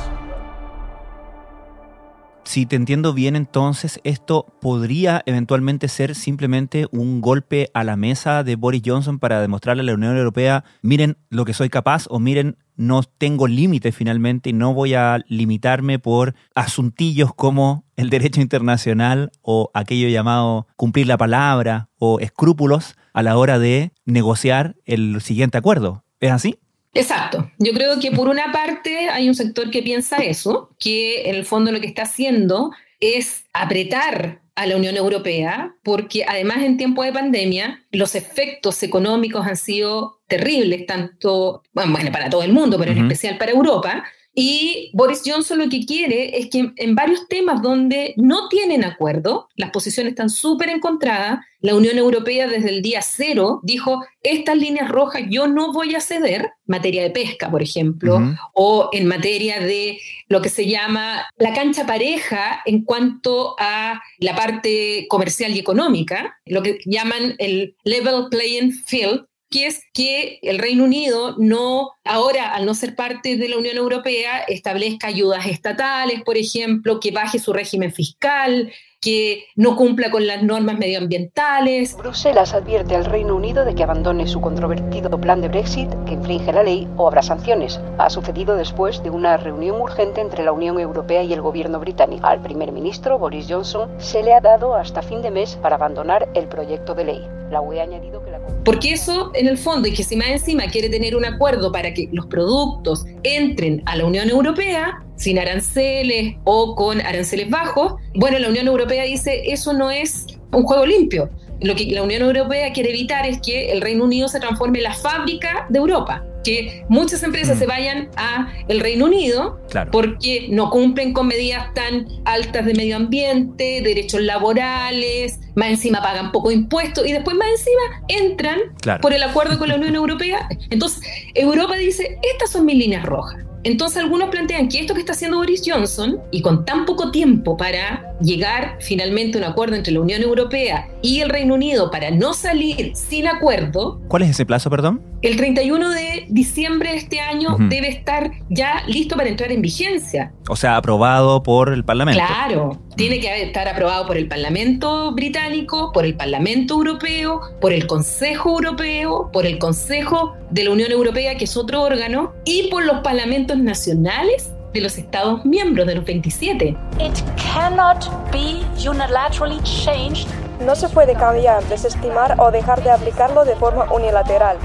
Si 2.44 2.66
te 2.66 2.78
entiendo 2.78 3.14
bien, 3.14 3.36
entonces 3.36 4.00
esto 4.06 4.46
podría 4.62 5.22
eventualmente 5.26 5.90
ser 5.90 6.16
simplemente 6.16 6.88
un 6.92 7.20
golpe 7.20 7.70
a 7.74 7.84
la 7.84 7.98
mesa 7.98 8.44
de 8.44 8.56
Boris 8.56 8.84
Johnson 8.86 9.20
para 9.20 9.42
demostrarle 9.42 9.82
a 9.82 9.86
la 9.86 9.96
Unión 9.96 10.16
Europea, 10.16 10.64
miren 10.82 11.18
lo 11.30 11.44
que 11.44 11.54
soy 11.54 11.70
capaz 11.70 12.06
o 12.10 12.20
miren, 12.20 12.56
no 12.78 13.04
tengo 13.04 13.48
límites 13.48 13.96
finalmente 13.96 14.52
y 14.52 14.54
no 14.54 14.74
voy 14.74 14.94
a 14.94 15.24
limitarme 15.28 16.00
por 16.00 16.36
asuntillos 16.56 17.34
como 17.34 17.84
el 17.96 18.10
derecho 18.10 18.40
internacional 18.40 19.32
o 19.42 19.72
aquello 19.74 20.08
llamado 20.08 20.68
cumplir 20.76 21.08
la 21.08 21.18
palabra 21.18 21.90
o 21.98 22.20
escrúpulos 22.20 22.96
a 23.14 23.24
la 23.24 23.38
hora 23.38 23.60
de 23.60 23.92
negociar 24.06 24.76
el 24.86 25.20
siguiente 25.22 25.58
acuerdo. 25.58 26.04
¿Es 26.20 26.32
así? 26.32 26.60
Exacto. 26.94 27.52
Yo 27.60 27.74
creo 27.74 28.00
que 28.00 28.12
por 28.12 28.28
una 28.28 28.52
parte 28.52 29.10
hay 29.10 29.28
un 29.28 29.36
sector 29.36 29.70
que 29.70 29.84
piensa 29.84 30.18
eso, 30.18 30.76
que 30.80 31.30
en 31.30 31.36
el 31.36 31.46
fondo 31.46 31.72
lo 31.72 31.82
que 31.82 31.88
está 31.88 32.04
haciendo 32.04 32.72
es 33.00 33.46
apretar 33.54 34.42
a 34.56 34.66
la 34.66 34.76
Unión 34.76 34.98
Europea, 34.98 35.76
porque 35.84 36.26
además 36.28 36.64
en 36.64 36.78
tiempo 36.78 37.04
de 37.04 37.14
pandemia 37.14 37.86
los 37.92 38.16
efectos 38.16 38.82
económicos 38.82 39.46
han 39.46 39.58
sido 39.58 40.17
terribles, 40.28 40.86
tanto, 40.86 41.64
bueno, 41.74 41.94
para 42.12 42.30
todo 42.30 42.44
el 42.44 42.54
mundo, 42.54 42.78
pero 42.78 42.92
en 42.92 43.00
especial 43.00 43.38
para 43.38 43.52
Europa, 43.52 44.04
y 44.40 44.92
Boris 44.94 45.24
Johnson 45.26 45.58
lo 45.58 45.68
que 45.68 45.84
quiere 45.84 46.38
es 46.38 46.52
que 46.52 46.72
en 46.76 46.94
varios 46.94 47.28
temas 47.28 47.60
donde 47.64 48.14
no 48.18 48.50
tienen 48.50 48.86
acuerdo, 48.86 49.50
las 49.56 49.72
posiciones 49.72 50.12
están 50.12 50.30
súper 50.30 50.70
encontradas, 50.70 51.40
la 51.60 51.74
Unión 51.74 51.98
Europea 51.98 52.46
desde 52.46 52.70
el 52.70 52.84
día 52.84 53.02
cero 53.02 53.62
dijo, 53.64 54.06
estas 54.22 54.56
líneas 54.56 54.90
rojas 54.90 55.24
yo 55.28 55.48
no 55.48 55.74
voy 55.74 55.96
a 55.96 56.02
ceder, 56.02 56.52
materia 56.68 57.02
de 57.02 57.10
pesca, 57.10 57.50
por 57.50 57.64
ejemplo, 57.64 58.22
o 58.54 58.92
en 58.94 59.08
materia 59.08 59.60
de 59.60 59.98
lo 60.28 60.40
que 60.40 60.50
se 60.50 60.68
llama 60.68 61.26
la 61.40 61.56
cancha 61.56 61.88
pareja 61.88 62.62
en 62.68 62.84
cuanto 62.84 63.56
a 63.58 64.00
la 64.20 64.36
parte 64.36 65.08
comercial 65.10 65.56
y 65.56 65.60
económica, 65.60 66.38
lo 66.46 66.62
que 66.62 66.78
llaman 66.86 67.34
el 67.40 67.76
level 67.86 68.26
playing 68.30 68.72
field, 68.72 69.26
que 69.50 69.68
es 69.68 69.84
que 69.94 70.40
el 70.42 70.60
Reino 70.60 70.84
Unido 70.84 71.36
no, 71.38 71.92
ahora 72.04 72.54
al 72.54 72.66
no 72.66 72.74
ser 72.74 72.96
parte 72.96 73.38
de 73.38 73.50
la 73.50 73.58
Unión 73.58 73.78
Europea, 73.78 74.40
establezca 74.48 75.08
ayudas 75.08 75.46
estatales, 75.46 76.22
por 76.24 76.38
ejemplo, 76.38 77.00
que 77.00 77.12
baje 77.12 77.40
su 77.40 77.54
régimen 77.54 77.94
fiscal, 77.94 78.72
que 79.00 79.46
no 79.56 79.76
cumpla 79.76 80.10
con 80.10 80.26
las 80.26 80.44
normas 80.44 80.78
medioambientales. 80.78 81.96
Bruselas 81.96 82.54
advierte 82.54 82.96
al 82.96 83.06
Reino 83.06 83.36
Unido 83.36 83.64
de 83.64 83.76
que 83.76 83.84
abandone 83.84 84.28
su 84.28 84.42
controvertido 84.42 85.22
plan 85.22 85.42
de 85.42 85.48
Brexit, 85.48 85.90
que 86.06 86.14
infringe 86.14 86.52
la 86.52 86.64
ley 86.64 86.88
o 86.98 87.08
habrá 87.08 87.22
sanciones. 87.22 87.80
Ha 88.00 88.10
sucedido 88.10 88.56
después 88.56 89.04
de 89.04 89.10
una 89.10 89.38
reunión 89.38 89.80
urgente 89.80 90.22
entre 90.22 90.44
la 90.44 90.52
Unión 90.52 90.80
Europea 90.80 91.24
y 91.24 91.34
el 91.34 91.42
gobierno 91.42 91.80
británico. 91.80 92.26
Al 92.26 92.42
primer 92.42 92.72
ministro, 92.72 93.20
Boris 93.20 93.48
Johnson, 93.48 93.90
se 93.98 94.24
le 94.24 94.34
ha 94.34 94.42
dado 94.42 94.76
hasta 94.76 95.02
fin 95.02 95.22
de 95.22 95.32
mes 95.32 95.58
para 95.62 95.76
abandonar 95.76 96.30
el 96.34 96.48
proyecto 96.48 96.96
de 96.96 97.06
ley. 97.06 97.37
La 97.50 97.62
que 97.62 98.32
la 98.32 98.40
porque 98.66 98.92
eso, 98.92 99.32
en 99.34 99.48
el 99.48 99.58
fondo, 99.58 99.88
y 99.88 99.94
que 99.94 100.04
si 100.04 100.18
más 100.18 100.28
encima 100.28 100.68
quiere 100.68 100.90
tener 100.90 101.16
un 101.16 101.24
acuerdo 101.24 101.72
para 101.72 101.94
que 101.94 102.10
los 102.12 102.26
productos 102.26 103.06
entren 103.24 103.82
a 103.86 103.96
la 103.96 104.06
Unión 104.06 104.30
Europea, 104.30 105.02
sin 105.16 105.40
aranceles 105.40 106.36
o 106.44 106.76
con 106.76 107.00
aranceles 107.00 107.50
bajos, 107.50 107.94
bueno, 108.16 108.40
la 108.40 108.50
Unión 108.50 108.68
Europea 108.68 109.06
dice, 109.06 109.44
eso 109.46 109.72
no 109.72 109.90
es 109.90 110.28
un 110.52 110.64
juego 110.64 110.86
limpio. 110.86 111.30
Lo 111.62 111.76
que 111.76 111.86
la 111.86 112.04
Unión 112.04 112.22
Europea 112.24 112.74
quiere 112.74 112.90
evitar 112.90 113.26
es 113.26 113.40
que 113.40 113.72
el 113.72 113.80
Reino 113.80 114.04
Unido 114.04 114.28
se 114.28 114.42
transforme 114.42 114.80
en 114.80 114.84
la 114.84 114.94
fábrica 114.94 115.66
de 115.70 115.80
Europa 115.80 116.27
que 116.44 116.86
muchas 116.90 117.24
empresas 117.24 117.58
mm. 117.58 117.60
se 117.60 117.66
vayan 117.66 118.10
a 118.16 118.52
el 118.68 118.80
Reino 118.80 119.06
Unido 119.06 119.60
porque 119.92 120.48
no 120.50 120.70
cumplen 120.70 121.14
con 121.14 121.28
medidas 121.28 121.74
tan 121.74 122.08
altas 122.26 122.66
de 122.66 122.74
medio 122.74 122.96
ambiente, 122.96 123.82
derechos 123.84 124.22
laborales, 124.22 125.40
más 125.56 125.70
encima 125.70 126.02
pagan 126.02 126.32
poco 126.32 126.52
impuesto 126.52 127.06
y 127.06 127.12
después 127.12 127.36
más 127.36 127.50
encima 127.50 128.04
entran 128.08 128.60
por 129.02 129.14
el 129.14 129.24
acuerdo 129.24 129.58
con 129.58 129.68
la 129.70 129.76
Unión 129.76 129.96
Europea. 129.96 130.48
Entonces, 130.70 131.02
Europa 131.34 131.76
dice, 131.76 132.18
estas 132.34 132.52
son 132.52 132.66
mis 132.66 132.78
líneas 132.78 133.04
rojas. 133.04 133.48
Entonces 133.64 134.02
algunos 134.02 134.30
plantean 134.30 134.70
que 134.70 134.80
esto 134.80 134.94
que 134.94 135.02
está 135.02 135.12
haciendo 135.12 135.38
Boris 135.38 135.62
Johnson, 135.66 136.22
y 136.32 136.42
con 136.42 136.64
tan 136.64 136.86
poco 136.86 137.12
tiempo 137.12 137.58
para 137.58 138.07
llegar 138.22 138.78
finalmente 138.82 139.38
a 139.38 139.42
un 139.42 139.48
acuerdo 139.52 139.76
entre 139.76 139.94
la 139.94 140.02
Unión 140.02 140.22
Europea 140.22 140.88
y 141.02 141.22
el 141.22 141.30
Reino 141.30 141.56
Unido 141.56 141.92
para 141.92 142.12
no 142.12 142.34
salir 142.34 142.92
sin 142.96 143.28
acuerdo. 143.28 144.02
¿Cuál 144.08 144.24
es 144.24 144.32
ese 144.32 144.46
plazo, 144.46 144.70
perdón? 144.70 145.02
El 145.22 145.36
31 145.36 145.90
de 145.90 146.26
diciembre 146.30 146.92
de 146.92 146.98
este 146.98 147.20
año 147.20 147.58
debe 147.58 147.90
estar 147.90 148.32
ya 148.50 148.84
listo 148.88 149.16
para 149.16 149.30
entrar 149.30 149.52
en 149.52 149.62
vigencia. 149.62 150.32
O 150.48 150.56
sea, 150.56 150.78
aprobado 150.78 151.42
por 151.42 151.74
el 151.74 151.84
Parlamento. 151.84 152.24
Claro, 152.24 152.80
tiene 152.96 153.20
que 153.20 153.42
estar 153.42 153.68
aprobado 153.68 154.06
por 154.06 154.18
el 154.18 154.28
Parlamento 154.28 155.14
británico, 155.14 155.92
por 155.92 156.06
el 156.06 156.16
Parlamento 156.16 156.76
europeo, 156.76 157.42
por 157.60 157.74
el 157.74 157.88
Consejo 157.88 158.52
Europeo, 158.52 159.30
por 159.34 159.46
el 159.48 159.58
Consejo 159.58 160.36
de 160.52 160.66
la 160.66 160.72
Unión 160.72 160.92
Europea, 160.92 161.36
que 161.36 161.46
es 161.46 161.58
otro 161.58 161.82
órgano, 161.82 162.34
y 162.46 162.70
por 162.70 162.86
los 162.86 163.00
parlamentos 163.00 163.58
nacionales 163.58 164.52
de 164.74 164.82
los 164.82 164.98
Estados 164.98 165.46
miembros 165.46 165.88
de 165.88 165.96
los 165.96 166.06
27. 166.06 166.76
It 167.00 167.24
cannot 167.54 168.10
be 168.32 168.64
unilaterally 168.88 169.60
changed. 169.64 170.28
No 170.66 170.76
se 170.76 170.90
puede 170.90 171.14
cambiar, 171.14 171.64
desestimar 171.66 172.36
o 172.40 172.52
dejar 172.52 172.84
de 172.84 172.92
aplicarlo 172.92 173.46
de 173.46 173.56
forma 173.56 173.92
unilateral. 173.92 174.58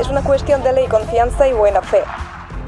Es 0.00 0.08
una 0.08 0.22
cuestión 0.22 0.62
de 0.62 0.72
ley, 0.72 0.86
confianza 0.86 1.48
y 1.48 1.52
buena 1.52 1.82
fe. 1.82 2.00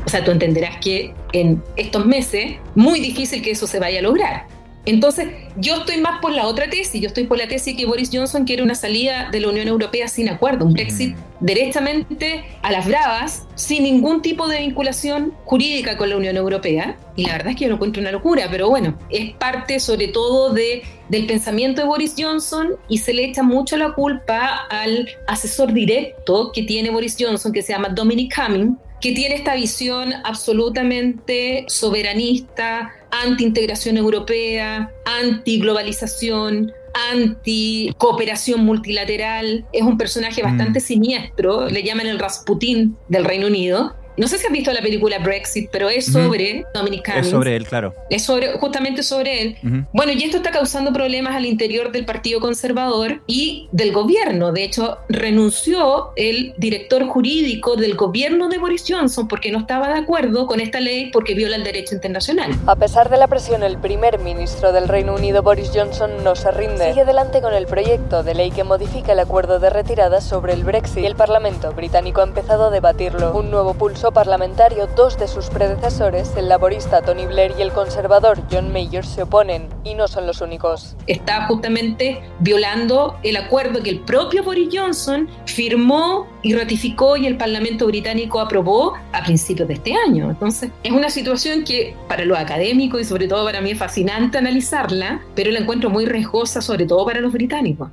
O 0.06 0.08
sea, 0.08 0.24
tú 0.24 0.30
entenderás 0.30 0.78
que 0.78 1.14
en 1.32 1.62
estos 1.76 2.04
meses, 2.06 2.56
muy 2.74 3.00
difícil 3.00 3.42
que 3.42 3.52
eso 3.52 3.66
se 3.66 3.78
vaya 3.78 4.00
a 4.00 4.02
lograr. 4.02 4.46
Entonces, 4.86 5.28
yo 5.56 5.76
estoy 5.76 5.98
más 5.98 6.20
por 6.20 6.32
la 6.32 6.46
otra 6.46 6.70
tesis, 6.70 7.00
yo 7.00 7.08
estoy 7.08 7.24
por 7.24 7.36
la 7.36 7.46
tesis 7.48 7.76
que 7.76 7.84
Boris 7.84 8.10
Johnson 8.12 8.44
quiere 8.44 8.62
una 8.62 8.74
salida 8.74 9.28
de 9.30 9.40
la 9.40 9.48
Unión 9.48 9.68
Europea 9.68 10.08
sin 10.08 10.28
acuerdo, 10.28 10.64
un 10.64 10.72
Brexit 10.72 11.14
directamente 11.40 12.44
a 12.62 12.72
las 12.72 12.86
bravas, 12.86 13.46
sin 13.54 13.82
ningún 13.82 14.22
tipo 14.22 14.48
de 14.48 14.58
vinculación 14.58 15.34
jurídica 15.44 15.96
con 15.96 16.08
la 16.08 16.16
Unión 16.16 16.36
Europea. 16.36 16.96
Y 17.14 17.26
la 17.26 17.32
verdad 17.32 17.50
es 17.50 17.56
que 17.56 17.64
yo 17.64 17.68
lo 17.68 17.74
encuentro 17.74 18.00
una 18.00 18.12
locura, 18.12 18.48
pero 18.50 18.70
bueno, 18.70 18.96
es 19.10 19.34
parte 19.34 19.80
sobre 19.80 20.08
todo 20.08 20.52
de, 20.52 20.82
del 21.08 21.26
pensamiento 21.26 21.82
de 21.82 21.86
Boris 21.86 22.14
Johnson 22.18 22.70
y 22.88 22.98
se 22.98 23.12
le 23.12 23.24
echa 23.24 23.42
mucho 23.42 23.76
la 23.76 23.92
culpa 23.92 24.66
al 24.70 25.08
asesor 25.26 25.72
directo 25.74 26.52
que 26.52 26.62
tiene 26.62 26.90
Boris 26.90 27.16
Johnson, 27.18 27.52
que 27.52 27.62
se 27.62 27.72
llama 27.72 27.90
Dominic 27.90 28.34
Cumming, 28.34 28.78
que 29.00 29.12
tiene 29.12 29.34
esta 29.34 29.54
visión 29.54 30.12
absolutamente 30.24 31.64
soberanista, 31.68 32.92
anti-integración 33.10 33.96
europea, 33.96 34.92
anti-globalización, 35.04 36.72
anti-cooperación 37.12 38.64
multilateral. 38.64 39.66
Es 39.72 39.82
un 39.82 39.98
personaje 39.98 40.42
bastante 40.42 40.80
mm. 40.80 40.82
siniestro, 40.82 41.68
le 41.68 41.82
llaman 41.82 42.06
el 42.06 42.18
Rasputin 42.18 42.96
del 43.08 43.24
Reino 43.24 43.46
Unido, 43.46 43.94
no 44.20 44.28
sé 44.28 44.36
si 44.36 44.46
has 44.46 44.52
visto 44.52 44.70
la 44.70 44.82
película 44.82 45.18
Brexit, 45.18 45.70
pero 45.72 45.88
es 45.88 46.04
sobre 46.04 46.66
Dominic 46.74 47.06
Cummings. 47.06 47.26
Es 47.26 47.30
sobre 47.30 47.56
él, 47.56 47.66
claro. 47.66 47.94
Es 48.10 48.22
sobre, 48.22 48.52
justamente 48.58 49.02
sobre 49.02 49.40
él. 49.40 49.56
Bueno, 49.94 50.12
y 50.12 50.22
esto 50.22 50.36
está 50.36 50.50
causando 50.50 50.92
problemas 50.92 51.34
al 51.34 51.46
interior 51.46 51.90
del 51.90 52.04
Partido 52.04 52.38
Conservador 52.38 53.22
y 53.26 53.70
del 53.72 53.92
gobierno. 53.92 54.52
De 54.52 54.62
hecho, 54.62 54.98
renunció 55.08 56.12
el 56.16 56.52
director 56.58 57.06
jurídico 57.06 57.76
del 57.76 57.94
gobierno 57.94 58.50
de 58.50 58.58
Boris 58.58 58.84
Johnson 58.86 59.26
porque 59.26 59.50
no 59.50 59.60
estaba 59.60 59.88
de 59.88 60.00
acuerdo 60.00 60.46
con 60.46 60.60
esta 60.60 60.80
ley 60.80 61.10
porque 61.10 61.32
viola 61.32 61.56
el 61.56 61.64
derecho 61.64 61.94
internacional. 61.94 62.54
A 62.66 62.76
pesar 62.76 63.08
de 63.08 63.16
la 63.16 63.26
presión, 63.26 63.62
el 63.62 63.78
primer 63.78 64.18
ministro 64.18 64.74
del 64.74 64.86
Reino 64.86 65.14
Unido, 65.14 65.42
Boris 65.42 65.70
Johnson, 65.74 66.22
no 66.22 66.36
se 66.36 66.50
rinde. 66.50 66.90
Sigue 66.90 67.02
adelante 67.02 67.40
con 67.40 67.54
el 67.54 67.64
proyecto 67.64 68.22
de 68.22 68.34
ley 68.34 68.50
que 68.50 68.64
modifica 68.64 69.12
el 69.12 69.20
acuerdo 69.20 69.60
de 69.60 69.70
retirada 69.70 70.20
sobre 70.20 70.52
el 70.52 70.62
Brexit 70.62 71.04
y 71.04 71.06
el 71.06 71.16
Parlamento 71.16 71.72
británico 71.72 72.20
ha 72.20 72.24
empezado 72.24 72.66
a 72.66 72.70
debatirlo. 72.70 73.32
Un 73.34 73.50
nuevo 73.50 73.72
pulso 73.72 74.09
parlamentario, 74.12 74.88
dos 74.96 75.18
de 75.18 75.28
sus 75.28 75.48
predecesores, 75.50 76.36
el 76.36 76.48
laborista 76.48 77.02
Tony 77.02 77.26
Blair 77.26 77.54
y 77.58 77.62
el 77.62 77.72
conservador 77.72 78.42
John 78.50 78.72
Major, 78.72 79.04
se 79.04 79.22
oponen 79.22 79.68
y 79.84 79.94
no 79.94 80.08
son 80.08 80.26
los 80.26 80.40
únicos. 80.40 80.96
Está 81.06 81.46
justamente 81.46 82.22
violando 82.40 83.16
el 83.22 83.36
acuerdo 83.36 83.82
que 83.82 83.90
el 83.90 84.00
propio 84.00 84.42
Boris 84.42 84.68
Johnson 84.72 85.28
firmó 85.46 86.26
y 86.42 86.54
ratificó 86.54 87.16
y 87.16 87.26
el 87.26 87.36
Parlamento 87.36 87.86
británico 87.86 88.40
aprobó 88.40 88.94
a 89.12 89.22
principios 89.22 89.68
de 89.68 89.74
este 89.74 89.94
año. 89.94 90.30
Entonces, 90.30 90.70
es 90.82 90.92
una 90.92 91.10
situación 91.10 91.64
que 91.64 91.94
para 92.08 92.24
los 92.24 92.38
académicos 92.38 93.00
y 93.00 93.04
sobre 93.04 93.28
todo 93.28 93.44
para 93.44 93.60
mí 93.60 93.70
es 93.70 93.78
fascinante 93.78 94.38
analizarla, 94.38 95.20
pero 95.34 95.50
la 95.50 95.60
encuentro 95.60 95.90
muy 95.90 96.06
riesgosa 96.06 96.60
sobre 96.60 96.86
todo 96.86 97.04
para 97.04 97.20
los 97.20 97.32
británicos. 97.32 97.88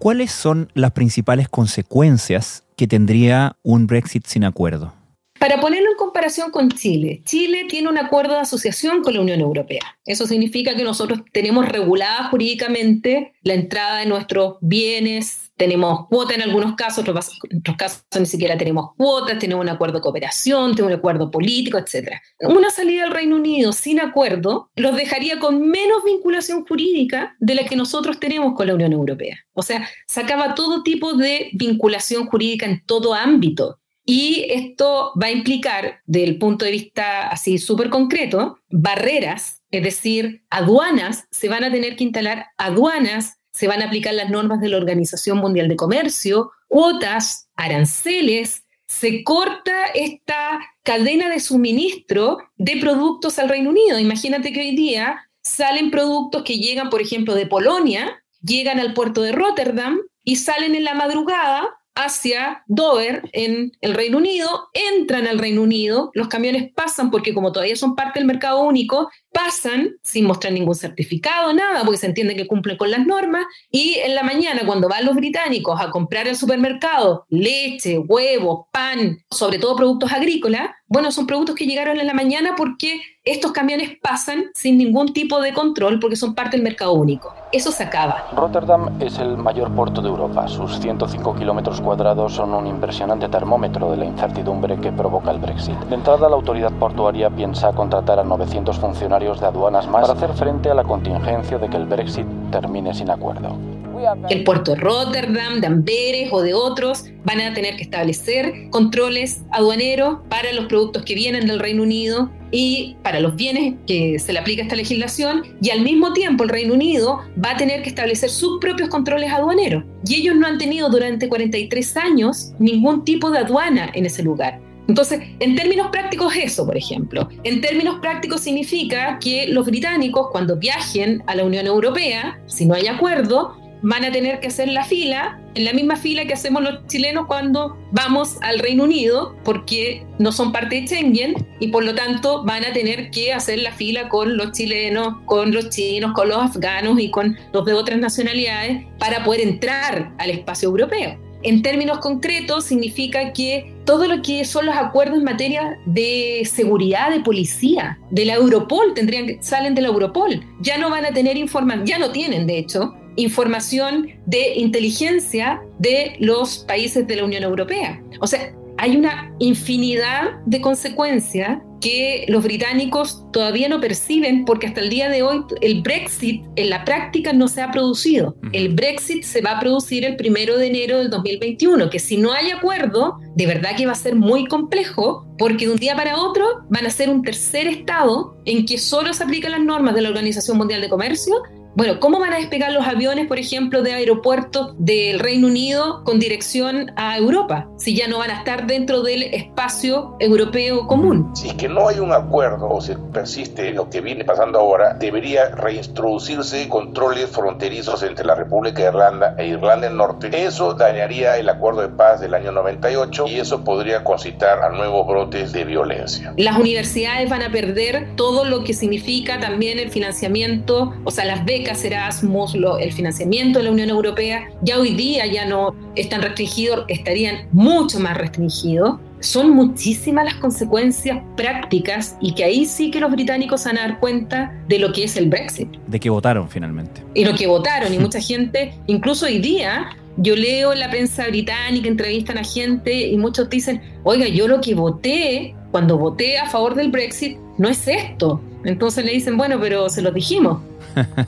¿Cuáles 0.00 0.32
son 0.32 0.70
las 0.72 0.92
principales 0.92 1.50
consecuencias 1.50 2.64
que 2.74 2.88
tendría 2.88 3.58
un 3.62 3.86
Brexit 3.86 4.24
sin 4.24 4.44
acuerdo? 4.44 4.94
Para 5.40 5.58
ponerlo 5.58 5.90
en 5.90 5.96
comparación 5.96 6.50
con 6.50 6.70
Chile, 6.70 7.22
Chile 7.24 7.64
tiene 7.66 7.88
un 7.88 7.96
acuerdo 7.96 8.34
de 8.34 8.40
asociación 8.40 9.02
con 9.02 9.14
la 9.14 9.22
Unión 9.22 9.40
Europea. 9.40 9.98
Eso 10.04 10.26
significa 10.26 10.76
que 10.76 10.84
nosotros 10.84 11.20
tenemos 11.32 11.66
regulada 11.66 12.28
jurídicamente 12.28 13.32
la 13.40 13.54
entrada 13.54 14.00
de 14.00 14.06
nuestros 14.06 14.58
bienes, 14.60 15.50
tenemos 15.56 16.08
cuota 16.08 16.34
en 16.34 16.42
algunos 16.42 16.74
casos, 16.74 17.06
en 17.08 17.58
otros 17.58 17.76
casos 17.78 18.04
ni 18.18 18.26
siquiera 18.26 18.58
tenemos 18.58 18.90
cuotas, 18.98 19.38
tenemos 19.38 19.64
un 19.64 19.70
acuerdo 19.70 19.94
de 19.94 20.02
cooperación, 20.02 20.72
tenemos 20.72 20.92
un 20.92 20.98
acuerdo 20.98 21.30
político, 21.30 21.78
etc. 21.78 22.20
Una 22.40 22.68
salida 22.68 23.04
del 23.04 23.12
Reino 23.12 23.36
Unido 23.36 23.72
sin 23.72 23.98
acuerdo 23.98 24.70
los 24.76 24.94
dejaría 24.94 25.38
con 25.38 25.70
menos 25.70 26.04
vinculación 26.04 26.66
jurídica 26.66 27.34
de 27.38 27.54
la 27.54 27.64
que 27.64 27.76
nosotros 27.76 28.20
tenemos 28.20 28.52
con 28.54 28.66
la 28.66 28.74
Unión 28.74 28.92
Europea. 28.92 29.38
O 29.54 29.62
sea, 29.62 29.88
sacaba 30.06 30.54
todo 30.54 30.82
tipo 30.82 31.14
de 31.14 31.48
vinculación 31.54 32.26
jurídica 32.26 32.66
en 32.66 32.84
todo 32.84 33.14
ámbito. 33.14 33.78
Y 34.12 34.46
esto 34.50 35.12
va 35.22 35.28
a 35.28 35.30
implicar, 35.30 36.00
desde 36.04 36.26
el 36.26 36.38
punto 36.38 36.64
de 36.64 36.72
vista 36.72 37.28
así 37.28 37.58
súper 37.58 37.90
concreto, 37.90 38.58
barreras, 38.68 39.62
es 39.70 39.84
decir, 39.84 40.42
aduanas, 40.50 41.28
se 41.30 41.48
van 41.48 41.62
a 41.62 41.70
tener 41.70 41.94
que 41.94 42.02
instalar 42.02 42.46
aduanas 42.58 43.36
se 43.52 43.68
van 43.68 43.82
a 43.82 43.86
aplicar 43.86 44.14
las 44.14 44.30
normas 44.30 44.60
de 44.60 44.68
la 44.68 44.78
Organización 44.78 45.38
Mundial 45.38 45.68
de 45.68 45.76
Comercio, 45.76 46.50
cuotas, 46.66 47.48
aranceles, 47.54 48.64
se 48.86 49.22
corta 49.22 49.86
esta 49.94 50.58
cadena 50.82 51.28
de 51.28 51.38
suministro 51.38 52.38
de 52.56 52.78
productos 52.78 53.38
al 53.38 53.48
Reino 53.48 53.70
Unido. 53.70 53.98
Imagínate 53.98 54.52
que 54.52 54.60
hoy 54.60 54.74
día 54.74 55.30
salen 55.42 55.92
productos 55.92 56.42
que 56.42 56.58
llegan, 56.58 56.90
por 56.90 57.00
ejemplo, 57.00 57.34
de 57.34 57.46
Polonia, 57.46 58.24
llegan 58.42 58.80
al 58.80 58.92
puerto 58.92 59.22
de 59.22 59.32
Rotterdam 59.32 60.00
y 60.24 60.36
salen 60.36 60.74
en 60.74 60.84
la 60.84 60.94
madrugada 60.94 61.79
hacia 62.04 62.62
Dover 62.66 63.22
en 63.32 63.72
el 63.80 63.94
Reino 63.94 64.18
Unido, 64.18 64.68
entran 64.72 65.26
al 65.26 65.38
Reino 65.38 65.62
Unido, 65.62 66.10
los 66.14 66.28
camiones 66.28 66.72
pasan 66.74 67.10
porque 67.10 67.34
como 67.34 67.52
todavía 67.52 67.76
son 67.76 67.94
parte 67.94 68.20
del 68.20 68.26
mercado 68.26 68.62
único, 68.62 69.10
pasan 69.32 69.96
sin 70.02 70.26
mostrar 70.26 70.52
ningún 70.52 70.74
certificado, 70.74 71.52
nada, 71.52 71.84
porque 71.84 71.98
se 71.98 72.06
entiende 72.06 72.36
que 72.36 72.46
cumplen 72.46 72.76
con 72.76 72.90
las 72.90 73.06
normas, 73.06 73.44
y 73.70 73.94
en 73.94 74.14
la 74.14 74.22
mañana 74.22 74.62
cuando 74.66 74.88
van 74.88 75.04
los 75.04 75.14
británicos 75.14 75.80
a 75.80 75.90
comprar 75.90 76.28
al 76.28 76.36
supermercado 76.36 77.26
leche, 77.28 77.98
huevos, 77.98 78.66
pan, 78.72 79.18
sobre 79.30 79.58
todo 79.58 79.76
productos 79.76 80.12
agrícolas, 80.12 80.70
bueno, 80.90 81.12
son 81.12 81.24
productos 81.24 81.54
que 81.54 81.66
llegaron 81.66 82.00
en 82.00 82.06
la 82.08 82.14
mañana 82.14 82.54
porque 82.56 83.00
estos 83.22 83.52
camiones 83.52 83.92
pasan 84.02 84.46
sin 84.54 84.76
ningún 84.76 85.12
tipo 85.12 85.40
de 85.40 85.54
control 85.54 86.00
porque 86.00 86.16
son 86.16 86.34
parte 86.34 86.56
del 86.56 86.64
mercado 86.64 86.94
único. 86.94 87.32
Eso 87.52 87.70
se 87.70 87.84
acaba. 87.84 88.24
Rotterdam 88.34 89.00
es 89.00 89.20
el 89.20 89.36
mayor 89.36 89.70
puerto 89.70 90.02
de 90.02 90.08
Europa. 90.08 90.48
Sus 90.48 90.80
105 90.80 91.36
kilómetros 91.36 91.80
cuadrados 91.80 92.34
son 92.34 92.54
un 92.54 92.66
impresionante 92.66 93.28
termómetro 93.28 93.88
de 93.92 93.98
la 93.98 94.04
incertidumbre 94.04 94.80
que 94.80 94.90
provoca 94.90 95.30
el 95.30 95.38
Brexit. 95.38 95.78
De 95.78 95.94
entrada, 95.94 96.28
la 96.28 96.34
autoridad 96.34 96.72
portuaria 96.72 97.30
piensa 97.30 97.72
contratar 97.72 98.18
a 98.18 98.24
900 98.24 98.76
funcionarios 98.76 99.38
de 99.38 99.46
aduanas 99.46 99.86
más 99.86 100.08
para 100.08 100.14
hacer 100.14 100.34
frente 100.34 100.70
a 100.70 100.74
la 100.74 100.82
contingencia 100.82 101.58
de 101.58 101.68
que 101.68 101.76
el 101.76 101.86
Brexit 101.86 102.26
termine 102.50 102.92
sin 102.94 103.10
acuerdo. 103.10 103.79
El 104.28 104.44
puerto 104.44 104.74
de 104.74 104.80
Rotterdam, 104.80 105.60
de 105.60 105.66
Amberes 105.66 106.28
o 106.32 106.42
de 106.42 106.54
otros 106.54 107.04
van 107.24 107.40
a 107.40 107.52
tener 107.54 107.76
que 107.76 107.82
establecer 107.82 108.70
controles 108.70 109.42
aduaneros 109.50 110.18
para 110.28 110.52
los 110.52 110.66
productos 110.66 111.04
que 111.04 111.14
vienen 111.14 111.46
del 111.46 111.58
Reino 111.58 111.82
Unido 111.82 112.30
y 112.50 112.96
para 113.02 113.20
los 113.20 113.36
bienes 113.36 113.74
que 113.86 114.18
se 114.18 114.32
le 114.32 114.38
aplica 114.38 114.62
esta 114.62 114.76
legislación 114.76 115.42
y 115.60 115.70
al 115.70 115.82
mismo 115.82 116.12
tiempo 116.12 116.44
el 116.44 116.50
Reino 116.50 116.74
Unido 116.74 117.20
va 117.42 117.52
a 117.52 117.56
tener 117.56 117.82
que 117.82 117.90
establecer 117.90 118.30
sus 118.30 118.58
propios 118.60 118.88
controles 118.88 119.32
aduaneros 119.32 119.84
y 120.06 120.16
ellos 120.16 120.36
no 120.36 120.46
han 120.46 120.58
tenido 120.58 120.88
durante 120.88 121.28
43 121.28 121.96
años 121.96 122.52
ningún 122.58 123.04
tipo 123.04 123.30
de 123.30 123.38
aduana 123.38 123.90
en 123.94 124.06
ese 124.06 124.22
lugar. 124.22 124.60
Entonces, 124.90 125.20
en 125.38 125.54
términos 125.54 125.86
prácticos 125.92 126.34
eso, 126.34 126.66
por 126.66 126.76
ejemplo. 126.76 127.28
En 127.44 127.60
términos 127.60 128.00
prácticos 128.00 128.40
significa 128.40 129.20
que 129.20 129.46
los 129.46 129.64
británicos 129.66 130.26
cuando 130.32 130.56
viajen 130.56 131.22
a 131.28 131.36
la 131.36 131.44
Unión 131.44 131.64
Europea, 131.64 132.40
si 132.46 132.66
no 132.66 132.74
hay 132.74 132.88
acuerdo, 132.88 133.56
van 133.82 134.04
a 134.04 134.12
tener 134.12 134.40
que 134.40 134.48
hacer 134.48 134.68
la 134.68 134.84
fila, 134.84 135.40
en 135.54 135.64
la 135.64 135.72
misma 135.72 135.96
fila 135.96 136.24
que 136.26 136.34
hacemos 136.34 136.62
los 136.62 136.86
chilenos 136.86 137.26
cuando 137.26 137.76
vamos 137.90 138.36
al 138.42 138.58
Reino 138.58 138.84
Unido, 138.84 139.36
porque 139.44 140.06
no 140.18 140.32
son 140.32 140.52
parte 140.52 140.80
de 140.80 140.86
Schengen 140.86 141.34
y 141.58 141.68
por 141.68 141.84
lo 141.84 141.94
tanto 141.94 142.44
van 142.44 142.64
a 142.64 142.72
tener 142.72 143.10
que 143.10 143.32
hacer 143.32 143.58
la 143.60 143.72
fila 143.72 144.08
con 144.08 144.36
los 144.36 144.52
chilenos, 144.52 145.16
con 145.26 145.52
los 145.52 145.70
chinos, 145.70 146.12
con 146.12 146.28
los 146.28 146.38
afganos 146.38 147.00
y 147.00 147.10
con 147.10 147.36
los 147.52 147.64
de 147.64 147.72
otras 147.72 147.98
nacionalidades 147.98 148.84
para 148.98 149.24
poder 149.24 149.40
entrar 149.40 150.12
al 150.18 150.30
espacio 150.30 150.68
europeo. 150.68 151.18
En 151.42 151.62
términos 151.62 152.00
concretos, 152.00 152.66
significa 152.66 153.32
que 153.32 153.74
todo 153.86 154.06
lo 154.06 154.20
que 154.20 154.44
son 154.44 154.66
los 154.66 154.76
acuerdos 154.76 155.18
en 155.18 155.24
materia 155.24 155.78
de 155.86 156.42
seguridad, 156.44 157.10
de 157.10 157.20
policía, 157.20 157.98
de 158.10 158.26
la 158.26 158.34
Europol, 158.34 158.92
tendrían 158.94 159.26
que, 159.26 159.38
salen 159.40 159.74
de 159.74 159.80
la 159.80 159.88
Europol, 159.88 160.44
ya 160.60 160.76
no 160.76 160.90
van 160.90 161.06
a 161.06 161.12
tener 161.12 161.38
información, 161.38 161.86
ya 161.86 161.98
no 161.98 162.12
tienen, 162.12 162.46
de 162.46 162.58
hecho, 162.58 162.94
información 163.16 164.08
de 164.26 164.54
inteligencia 164.54 165.60
de 165.78 166.16
los 166.18 166.58
países 166.58 167.06
de 167.06 167.16
la 167.16 167.24
Unión 167.24 167.42
Europea. 167.42 168.02
O 168.20 168.26
sea, 168.26 168.52
hay 168.78 168.96
una 168.96 169.34
infinidad 169.38 170.40
de 170.46 170.60
consecuencias 170.60 171.58
que 171.80 172.24
los 172.28 172.44
británicos 172.44 173.24
todavía 173.32 173.68
no 173.68 173.80
perciben 173.80 174.44
porque 174.44 174.66
hasta 174.66 174.80
el 174.80 174.90
día 174.90 175.08
de 175.08 175.22
hoy 175.22 175.42
el 175.60 175.82
Brexit 175.82 176.44
en 176.56 176.70
la 176.70 176.84
práctica 176.84 177.32
no 177.32 177.48
se 177.48 177.62
ha 177.62 177.70
producido. 177.70 178.36
El 178.52 178.74
Brexit 178.74 179.22
se 179.22 179.40
va 179.40 179.52
a 179.52 179.60
producir 179.60 180.04
el 180.04 180.16
primero 180.16 180.58
de 180.58 180.66
enero 180.66 180.98
del 180.98 181.10
2021, 181.10 181.90
que 181.90 181.98
si 181.98 182.16
no 182.16 182.32
hay 182.32 182.50
acuerdo, 182.50 183.18
de 183.34 183.46
verdad 183.46 183.76
que 183.76 183.86
va 183.86 183.92
a 183.92 183.96
ser 183.96 184.14
muy 184.14 184.46
complejo 184.46 185.26
porque 185.38 185.66
de 185.66 185.72
un 185.72 185.78
día 185.78 185.96
para 185.96 186.18
otro 186.18 186.46
van 186.68 186.86
a 186.86 186.90
ser 186.90 187.08
un 187.08 187.22
tercer 187.22 187.66
estado 187.66 188.36
en 188.44 188.66
que 188.66 188.78
solo 188.78 189.12
se 189.14 189.24
aplican 189.24 189.52
las 189.52 189.62
normas 189.62 189.94
de 189.94 190.02
la 190.02 190.10
Organización 190.10 190.58
Mundial 190.58 190.80
de 190.80 190.88
Comercio 190.88 191.34
Bueno, 191.76 192.00
¿cómo 192.00 192.18
van 192.18 192.32
a 192.32 192.38
despegar 192.38 192.72
los 192.72 192.84
aviones, 192.84 193.28
por 193.28 193.38
ejemplo, 193.38 193.82
de 193.82 193.92
aeropuertos 193.92 194.74
del 194.76 195.20
Reino 195.20 195.46
Unido 195.46 196.02
con 196.02 196.18
dirección 196.18 196.90
a 196.96 197.16
Europa, 197.16 197.68
si 197.78 197.94
ya 197.94 198.08
no 198.08 198.18
van 198.18 198.32
a 198.32 198.38
estar 198.38 198.66
dentro 198.66 199.02
del 199.02 199.22
espacio 199.22 200.16
europeo 200.18 200.88
común? 200.88 201.30
Si 201.36 201.48
es 201.48 201.54
que 201.54 201.68
no 201.68 201.86
hay 201.86 202.00
un 202.00 202.12
acuerdo 202.12 202.68
o 202.68 202.80
se 202.80 202.96
persiste 202.96 203.70
lo 203.70 203.88
que 203.88 204.00
viene 204.00 204.24
pasando 204.24 204.58
ahora, 204.58 204.94
debería 204.94 205.50
reintroducirse 205.50 206.68
controles 206.68 207.30
fronterizos 207.30 208.02
entre 208.02 208.26
la 208.26 208.34
República 208.34 208.82
de 208.82 208.88
Irlanda 208.88 209.34
e 209.38 209.46
Irlanda 209.46 209.86
del 209.86 209.96
Norte. 209.96 210.28
Eso 210.32 210.74
dañaría 210.74 211.36
el 211.36 211.48
acuerdo 211.48 211.82
de 211.82 211.88
paz 211.90 212.20
del 212.20 212.34
año 212.34 212.50
98 212.50 213.28
y 213.28 213.38
eso 213.38 213.62
podría 213.62 214.02
concitar 214.02 214.60
a 214.64 214.70
nuevos 214.70 215.06
brotes 215.06 215.52
de 215.52 215.64
violencia. 215.64 216.34
Las 216.36 216.58
universidades 216.58 217.30
van 217.30 217.42
a 217.42 217.52
perder 217.52 218.16
todo 218.16 218.44
lo 218.44 218.64
que 218.64 218.74
significa 218.74 219.38
también 219.38 219.78
el 219.78 219.90
financiamiento, 219.90 220.92
o 221.04 221.10
sea, 221.12 221.24
las 221.24 221.44
becas 221.44 221.59
Erasmus, 221.66 222.54
el 222.80 222.92
financiamiento 222.92 223.58
de 223.58 223.64
la 223.64 223.70
Unión 223.70 223.90
Europea, 223.90 224.48
ya 224.62 224.78
hoy 224.78 224.94
día 224.94 225.26
ya 225.26 225.46
no 225.46 225.74
están 225.94 226.22
restringidos, 226.22 226.84
estarían 226.88 227.48
mucho 227.52 228.00
más 228.00 228.16
restringidos. 228.16 228.98
Son 229.20 229.50
muchísimas 229.50 230.24
las 230.24 230.34
consecuencias 230.36 231.22
prácticas 231.36 232.16
y 232.20 232.32
que 232.32 232.44
ahí 232.44 232.64
sí 232.64 232.90
que 232.90 233.00
los 233.00 233.10
británicos 233.10 233.64
van 233.64 233.78
a 233.78 233.82
dar 233.82 234.00
cuenta 234.00 234.58
de 234.66 234.78
lo 234.78 234.92
que 234.92 235.04
es 235.04 235.16
el 235.16 235.28
Brexit. 235.28 235.68
De 235.88 236.00
que 236.00 236.08
votaron 236.08 236.48
finalmente. 236.48 237.02
Y 237.14 237.24
lo 237.24 237.34
que 237.34 237.46
votaron, 237.46 237.92
y 237.92 237.98
mucha 238.00 238.20
gente, 238.20 238.72
incluso 238.86 239.26
hoy 239.26 239.38
día, 239.38 239.90
yo 240.16 240.36
leo 240.36 240.72
en 240.72 240.80
la 240.80 240.90
prensa 240.90 241.26
británica, 241.26 241.88
entrevistan 241.88 242.38
a 242.38 242.44
gente 242.44 243.08
y 243.08 243.16
muchos 243.18 243.48
dicen, 243.50 243.82
oiga, 244.04 244.26
yo 244.26 244.48
lo 244.48 244.60
que 244.60 244.74
voté 244.74 245.54
cuando 245.70 245.98
voté 245.98 246.38
a 246.38 246.48
favor 246.48 246.74
del 246.74 246.90
Brexit 246.90 247.38
no 247.58 247.68
es 247.68 247.86
esto. 247.86 248.40
Entonces 248.64 249.04
le 249.04 249.12
dicen, 249.12 249.36
bueno, 249.36 249.58
pero 249.60 249.88
se 249.88 250.02
lo 250.02 250.10
dijimos. 250.10 250.60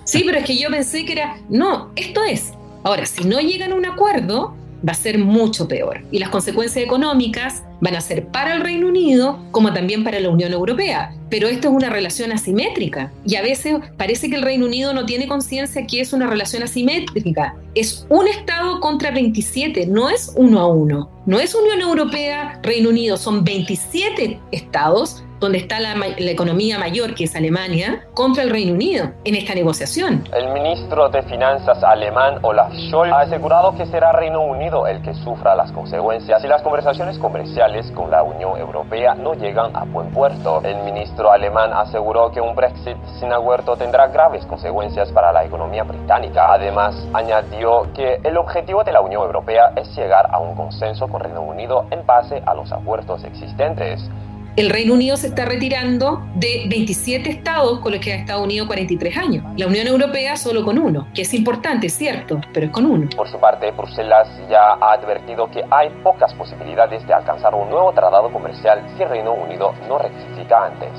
Sí, 0.05 0.23
pero 0.25 0.39
es 0.39 0.45
que 0.45 0.57
yo 0.57 0.71
pensé 0.71 1.05
que 1.05 1.13
era, 1.13 1.39
no, 1.49 1.93
esto 1.97 2.23
es. 2.25 2.53
Ahora, 2.83 3.07
si 3.07 3.25
no 3.25 3.41
llegan 3.41 3.73
a 3.73 3.75
un 3.75 3.87
acuerdo, 3.87 4.55
va 4.87 4.93
a 4.93 4.95
ser 4.95 5.19
mucho 5.19 5.69
peor. 5.69 6.03
Y 6.11 6.19
las 6.19 6.31
consecuencias 6.31 6.85
económicas 6.85 7.63
van 7.83 7.97
a 7.97 8.01
ser 8.01 8.29
para 8.29 8.55
el 8.55 8.63
Reino 8.63 8.87
Unido 8.87 9.41
como 9.51 9.73
también 9.75 10.05
para 10.05 10.21
la 10.21 10.31
Unión 10.31 10.53
Europea. 10.53 11.15
Pero 11.29 11.49
esto 11.49 11.69
es 11.69 11.75
una 11.75 11.91
relación 11.91 12.31
asimétrica. 12.31 13.13
Y 13.27 13.35
a 13.35 13.43
veces 13.43 13.77
parece 13.97 14.31
que 14.31 14.37
el 14.37 14.43
Reino 14.43 14.67
Unido 14.67 14.95
no 14.95 15.05
tiene 15.05 15.27
conciencia 15.27 15.87
que 15.87 16.01
es 16.01 16.13
una 16.13 16.29
relación 16.29 16.63
asimétrica. 16.63 17.57
Es 17.75 18.07
un 18.09 18.29
Estado 18.29 18.79
contra 18.81 19.11
27, 19.11 19.87
no 19.87 20.09
es 20.09 20.33
uno 20.37 20.61
a 20.61 20.69
uno. 20.69 21.11
No 21.27 21.41
es 21.41 21.55
Unión 21.55 21.81
Europea, 21.81 22.61
Reino 22.63 22.91
Unido, 22.91 23.17
son 23.17 23.45
27 23.45 24.39
Estados 24.53 25.25
donde 25.43 25.59
está 25.59 25.81
la, 25.81 25.95
economía 26.19 26.79
mayor, 26.79 27.15
que 27.15 27.25
es 27.25 27.37
Alemania, 27.37 28.05
contra 28.15 28.45
el 28.45 28.51
Reino 28.51 28.73
Unido 28.75 29.11
en 29.25 29.35
esta 29.35 29.55
negociación. 29.55 30.25
El 30.33 30.53
ministro 30.53 31.09
de 31.09 31.23
Finanzas 31.25 31.83
alemán 31.83 32.39
Olaf 32.43 32.73
Scholz 32.89 33.13
ha 33.13 33.21
asegurado 33.23 33.77
que 33.77 33.85
será 33.87 34.13
Reino 34.13 34.41
Unido 34.41 34.87
el 34.87 35.03
que 35.03 35.13
sufra 35.15 35.57
las 35.57 35.73
consecuencias 35.73 36.41
si 36.41 36.49
las 36.49 36.63
conversaciones 36.63 37.19
comerciales 37.19 37.72
con 37.95 38.11
la 38.11 38.23
Unión 38.23 38.59
Europea 38.59 39.15
no 39.15 39.33
llegan 39.33 39.75
a 39.75 39.85
buen 39.85 40.11
puerto. 40.11 40.61
El 40.63 40.77
ministro 40.83 41.33
alemán 41.33 41.73
aseguró 41.73 42.31
que 42.31 42.39
un 42.39 42.55
Brexit 42.55 42.99
sin 43.19 43.33
acuerdo 43.33 43.77
tendrá 43.77 44.09
graves 44.09 44.45
consecuencias 44.45 45.11
para 45.11 45.33
la 45.33 45.45
economía 45.45 45.83
británica. 45.83 46.53
Además, 46.53 46.95
añadió 47.15 47.91
que 47.95 48.21
el 48.23 48.37
objetivo 48.37 48.85
de 48.85 48.93
la 48.93 49.01
Unión 49.01 49.23
Europea 49.23 49.73
es 49.77 49.89
llegar 49.97 50.29
a 50.31 50.39
un 50.39 50.55
consenso 50.55 51.09
con 51.09 51.23
Reino 51.23 51.41
Unido 51.41 51.87
en 51.91 52.05
base 52.05 52.43
a 52.45 52.53
los 52.53 52.71
acuerdos 52.73 53.25
existentes 53.25 54.07
el 54.55 54.69
Reino 54.69 54.93
Unido 54.93 55.17
se 55.17 55.29
está 55.29 55.47
retirando 55.47 56.23
de 56.35 56.67
27 56.69 57.31
estados 57.31 57.81
con 57.81 57.93
los 57.93 58.01
que 58.03 58.13
ha 58.13 58.17
estado 58.17 58.43
unido 58.43 58.67
43 58.67 59.17
años. 59.17 59.45
La 59.57 59.67
Unión 59.67 59.87
Europea 59.87 60.37
solo 60.37 60.63
con 60.63 60.79
uno, 60.79 61.09
que 61.15 61.23
es 61.23 61.33
importante, 61.33 61.89
cierto, 61.89 62.39
pero 62.53 62.67
es 62.67 62.73
con 62.73 62.85
uno. 62.85 63.09
Por 63.17 63.31
su 63.31 63.39
parte, 63.41 63.71
Bruselas 63.71 64.29
ya 64.51 64.75
ha 64.75 64.93
advertido 64.93 65.51
que 65.51 65.65
hay 65.71 65.89
pocas 66.03 66.35
posibilidades 66.35 67.07
de 67.07 67.15
alcanzar 67.15 67.55
un 67.55 67.71
nuevo 67.71 67.93
tratado 67.93 68.31
comercial 68.31 68.85
si 68.95 69.03
el 69.03 69.09
Reino 69.09 69.33
Unido 69.33 69.73
no 69.89 69.99
rectifica 69.99 70.67
antes. 70.67 70.91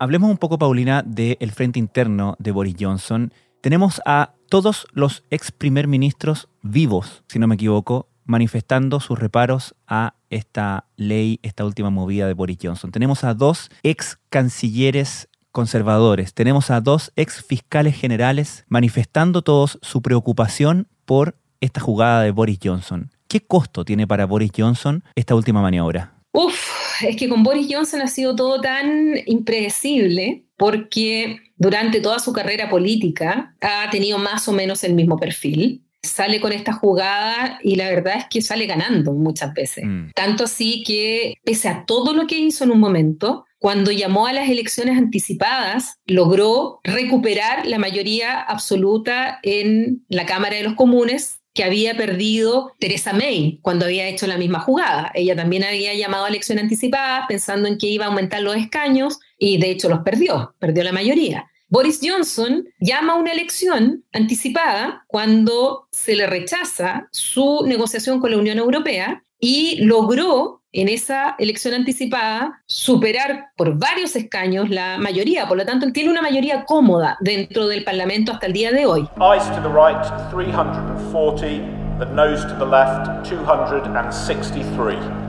Hablemos 0.00 0.28
un 0.28 0.38
poco, 0.38 0.58
Paulina, 0.58 1.04
del 1.06 1.52
frente 1.52 1.78
interno 1.78 2.34
de 2.40 2.50
Boris 2.50 2.74
Johnson. 2.80 3.32
Tenemos 3.60 4.02
a 4.04 4.32
todos 4.48 4.88
los 4.92 5.22
ex 5.30 5.52
primer 5.52 5.86
ministros 5.86 6.48
vivos, 6.62 7.22
si 7.28 7.38
no 7.38 7.46
me 7.46 7.54
equivoco, 7.54 8.08
manifestando 8.24 8.98
sus 8.98 9.18
reparos 9.18 9.76
a 9.86 10.14
esta 10.32 10.86
ley, 10.96 11.38
esta 11.42 11.64
última 11.64 11.90
movida 11.90 12.26
de 12.26 12.34
Boris 12.34 12.58
Johnson. 12.60 12.90
Tenemos 12.90 13.22
a 13.22 13.34
dos 13.34 13.70
ex 13.82 14.18
cancilleres 14.30 15.28
conservadores, 15.52 16.32
tenemos 16.34 16.70
a 16.70 16.80
dos 16.80 17.12
ex 17.14 17.44
fiscales 17.44 17.94
generales 17.94 18.64
manifestando 18.68 19.42
todos 19.42 19.78
su 19.82 20.02
preocupación 20.02 20.88
por 21.04 21.36
esta 21.60 21.80
jugada 21.80 22.22
de 22.22 22.30
Boris 22.30 22.58
Johnson. 22.62 23.10
¿Qué 23.28 23.40
costo 23.40 23.84
tiene 23.84 24.06
para 24.06 24.26
Boris 24.26 24.50
Johnson 24.56 25.04
esta 25.14 25.34
última 25.34 25.62
maniobra? 25.62 26.14
Uf, 26.32 27.02
es 27.02 27.16
que 27.16 27.28
con 27.28 27.42
Boris 27.42 27.68
Johnson 27.70 28.00
ha 28.00 28.08
sido 28.08 28.34
todo 28.34 28.60
tan 28.60 29.14
impredecible 29.26 30.44
porque 30.56 31.40
durante 31.56 32.00
toda 32.00 32.18
su 32.18 32.32
carrera 32.32 32.70
política 32.70 33.54
ha 33.60 33.90
tenido 33.90 34.18
más 34.18 34.48
o 34.48 34.52
menos 34.52 34.82
el 34.84 34.94
mismo 34.94 35.18
perfil 35.18 35.82
sale 36.02 36.40
con 36.40 36.52
esta 36.52 36.72
jugada 36.72 37.58
y 37.62 37.76
la 37.76 37.88
verdad 37.88 38.16
es 38.18 38.24
que 38.28 38.42
sale 38.42 38.66
ganando 38.66 39.12
muchas 39.12 39.54
veces. 39.54 39.84
Mm. 39.86 40.10
Tanto 40.14 40.44
así 40.44 40.82
que, 40.84 41.34
pese 41.44 41.68
a 41.68 41.84
todo 41.86 42.12
lo 42.12 42.26
que 42.26 42.38
hizo 42.38 42.64
en 42.64 42.72
un 42.72 42.80
momento, 42.80 43.44
cuando 43.58 43.92
llamó 43.92 44.26
a 44.26 44.32
las 44.32 44.48
elecciones 44.48 44.98
anticipadas, 44.98 46.00
logró 46.06 46.80
recuperar 46.82 47.66
la 47.66 47.78
mayoría 47.78 48.40
absoluta 48.40 49.38
en 49.44 50.04
la 50.08 50.26
Cámara 50.26 50.56
de 50.56 50.64
los 50.64 50.74
Comunes 50.74 51.38
que 51.54 51.64
había 51.64 51.96
perdido 51.96 52.72
Teresa 52.80 53.12
May 53.12 53.58
cuando 53.62 53.84
había 53.84 54.08
hecho 54.08 54.26
la 54.26 54.38
misma 54.38 54.60
jugada. 54.60 55.10
Ella 55.14 55.36
también 55.36 55.64
había 55.64 55.94
llamado 55.94 56.24
a 56.24 56.28
elecciones 56.28 56.64
anticipadas 56.64 57.26
pensando 57.28 57.68
en 57.68 57.78
que 57.78 57.88
iba 57.88 58.06
a 58.06 58.08
aumentar 58.08 58.40
los 58.40 58.56
escaños 58.56 59.20
y 59.38 59.58
de 59.58 59.70
hecho 59.70 59.88
los 59.88 60.00
perdió, 60.00 60.54
perdió 60.58 60.82
la 60.82 60.92
mayoría. 60.92 61.51
Boris 61.72 62.00
Johnson 62.02 62.66
llama 62.80 63.14
a 63.14 63.16
una 63.16 63.32
elección 63.32 64.04
anticipada 64.12 65.06
cuando 65.06 65.88
se 65.90 66.14
le 66.14 66.26
rechaza 66.26 67.08
su 67.10 67.64
negociación 67.66 68.20
con 68.20 68.30
la 68.30 68.36
Unión 68.36 68.58
Europea 68.58 69.24
y 69.40 69.82
logró 69.82 70.60
en 70.72 70.90
esa 70.90 71.34
elección 71.38 71.72
anticipada 71.72 72.62
superar 72.66 73.52
por 73.56 73.78
varios 73.78 74.14
escaños 74.16 74.68
la 74.68 74.98
mayoría, 74.98 75.48
por 75.48 75.56
lo 75.56 75.64
tanto 75.64 75.90
tiene 75.92 76.10
una 76.10 76.20
mayoría 76.20 76.66
cómoda 76.66 77.16
dentro 77.20 77.66
del 77.66 77.84
Parlamento 77.84 78.32
hasta 78.32 78.48
el 78.48 78.52
día 78.52 78.70
de 78.70 78.84
hoy. 78.84 79.08
Eyes 79.18 79.48
to 79.56 79.62
the 79.62 79.70
right 79.70 80.04
340, 80.30 81.98
the 81.98 82.04
nose 82.12 82.44
to 82.44 82.54
the 82.58 82.66
left 82.66 83.26
263. 83.26 85.21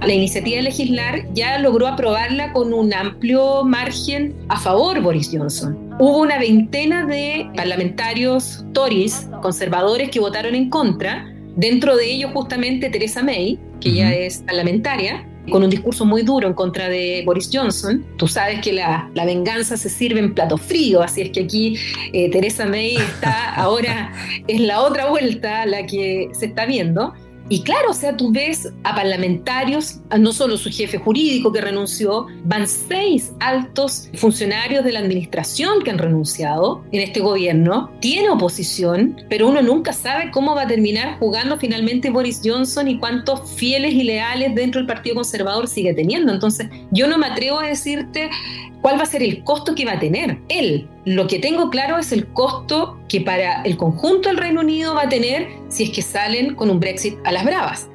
La 0.00 0.12
iniciativa 0.12 0.56
de 0.56 0.62
legislar 0.62 1.32
ya 1.32 1.58
logró 1.58 1.86
aprobarla 1.86 2.52
con 2.52 2.72
un 2.72 2.92
amplio 2.92 3.64
margen 3.64 4.34
a 4.48 4.58
favor 4.58 5.00
Boris 5.00 5.30
Johnson. 5.32 5.76
Hubo 5.98 6.18
una 6.18 6.38
veintena 6.38 7.06
de 7.06 7.48
parlamentarios 7.56 8.64
Tories, 8.72 9.28
conservadores, 9.42 10.10
que 10.10 10.20
votaron 10.20 10.54
en 10.54 10.70
contra, 10.70 11.32
dentro 11.56 11.96
de 11.96 12.10
ellos 12.10 12.32
justamente 12.32 12.90
Teresa 12.90 13.22
May, 13.22 13.58
que 13.80 13.92
ya 13.92 14.12
es 14.12 14.38
parlamentaria, 14.46 15.26
con 15.50 15.64
un 15.64 15.70
discurso 15.70 16.04
muy 16.04 16.22
duro 16.22 16.46
en 16.46 16.54
contra 16.54 16.88
de 16.88 17.22
Boris 17.26 17.50
Johnson. 17.52 18.04
Tú 18.16 18.28
sabes 18.28 18.60
que 18.60 18.72
la, 18.72 19.10
venganza 19.14 19.76
se 19.76 19.88
sirve 19.88 20.20
en 20.20 20.34
plato 20.34 20.56
frío, 20.56 21.02
así 21.02 21.22
es 21.22 21.30
que 21.30 21.40
aquí 21.40 21.76
eh, 22.12 22.30
Teresa 22.30 22.66
May 22.66 22.96
está 22.96 23.54
ahora, 23.54 24.12
es 24.46 24.60
la 24.60 24.80
otra 24.80 25.08
vuelta 25.08 25.66
la 25.66 25.86
que 25.86 26.28
se 26.32 26.46
está 26.46 26.66
viendo. 26.66 27.12
Y 27.52 27.62
claro, 27.64 27.90
o 27.90 27.92
sea, 27.92 28.16
tú 28.16 28.32
ves 28.32 28.72
a 28.82 28.94
parlamentarios, 28.94 30.00
no 30.18 30.32
solo 30.32 30.56
su 30.56 30.70
jefe 30.70 30.96
jurídico 30.96 31.52
que 31.52 31.60
renunció, 31.60 32.26
van 32.44 32.66
seis 32.66 33.30
altos 33.40 34.08
funcionarios 34.14 34.82
de 34.82 34.92
la 34.92 35.00
administración 35.00 35.82
que 35.82 35.90
han 35.90 35.98
renunciado 35.98 36.82
en 36.92 37.02
este 37.02 37.20
gobierno, 37.20 37.92
tiene 38.00 38.30
oposición, 38.30 39.20
pero 39.28 39.50
uno 39.50 39.60
nunca 39.60 39.92
sabe 39.92 40.30
cómo 40.30 40.54
va 40.54 40.62
a 40.62 40.66
terminar 40.66 41.18
jugando 41.18 41.58
finalmente 41.58 42.08
Boris 42.08 42.40
Johnson 42.42 42.88
y 42.88 42.98
cuántos 42.98 43.50
fieles 43.50 43.92
y 43.92 44.04
leales 44.04 44.54
dentro 44.54 44.78
del 44.80 44.86
Partido 44.86 45.16
Conservador 45.16 45.68
sigue 45.68 45.92
teniendo. 45.92 46.32
Entonces, 46.32 46.70
yo 46.90 47.06
no 47.06 47.18
me 47.18 47.26
atrevo 47.26 47.60
a 47.60 47.66
decirte 47.66 48.30
cuál 48.80 48.98
va 48.98 49.02
a 49.02 49.06
ser 49.06 49.22
el 49.22 49.44
costo 49.44 49.74
que 49.74 49.84
va 49.84 49.92
a 49.92 50.00
tener 50.00 50.38
él. 50.48 50.88
Lo 51.04 51.26
que 51.26 51.40
tengo 51.40 51.68
claro 51.70 51.98
es 51.98 52.12
el 52.12 52.28
costo 52.32 53.00
que 53.08 53.20
para 53.20 53.62
el 53.62 53.76
conjunto 53.76 54.28
del 54.28 54.38
Reino 54.38 54.60
Unido 54.60 54.94
va 54.94 55.02
a 55.02 55.08
tener 55.08 55.48
si 55.68 55.84
es 55.84 55.90
que 55.90 56.02
salen 56.02 56.54
con 56.54 56.70
un 56.70 56.78
Brexit 56.78 57.18
a 57.24 57.32
las 57.32 57.44
bravas. 57.44 57.88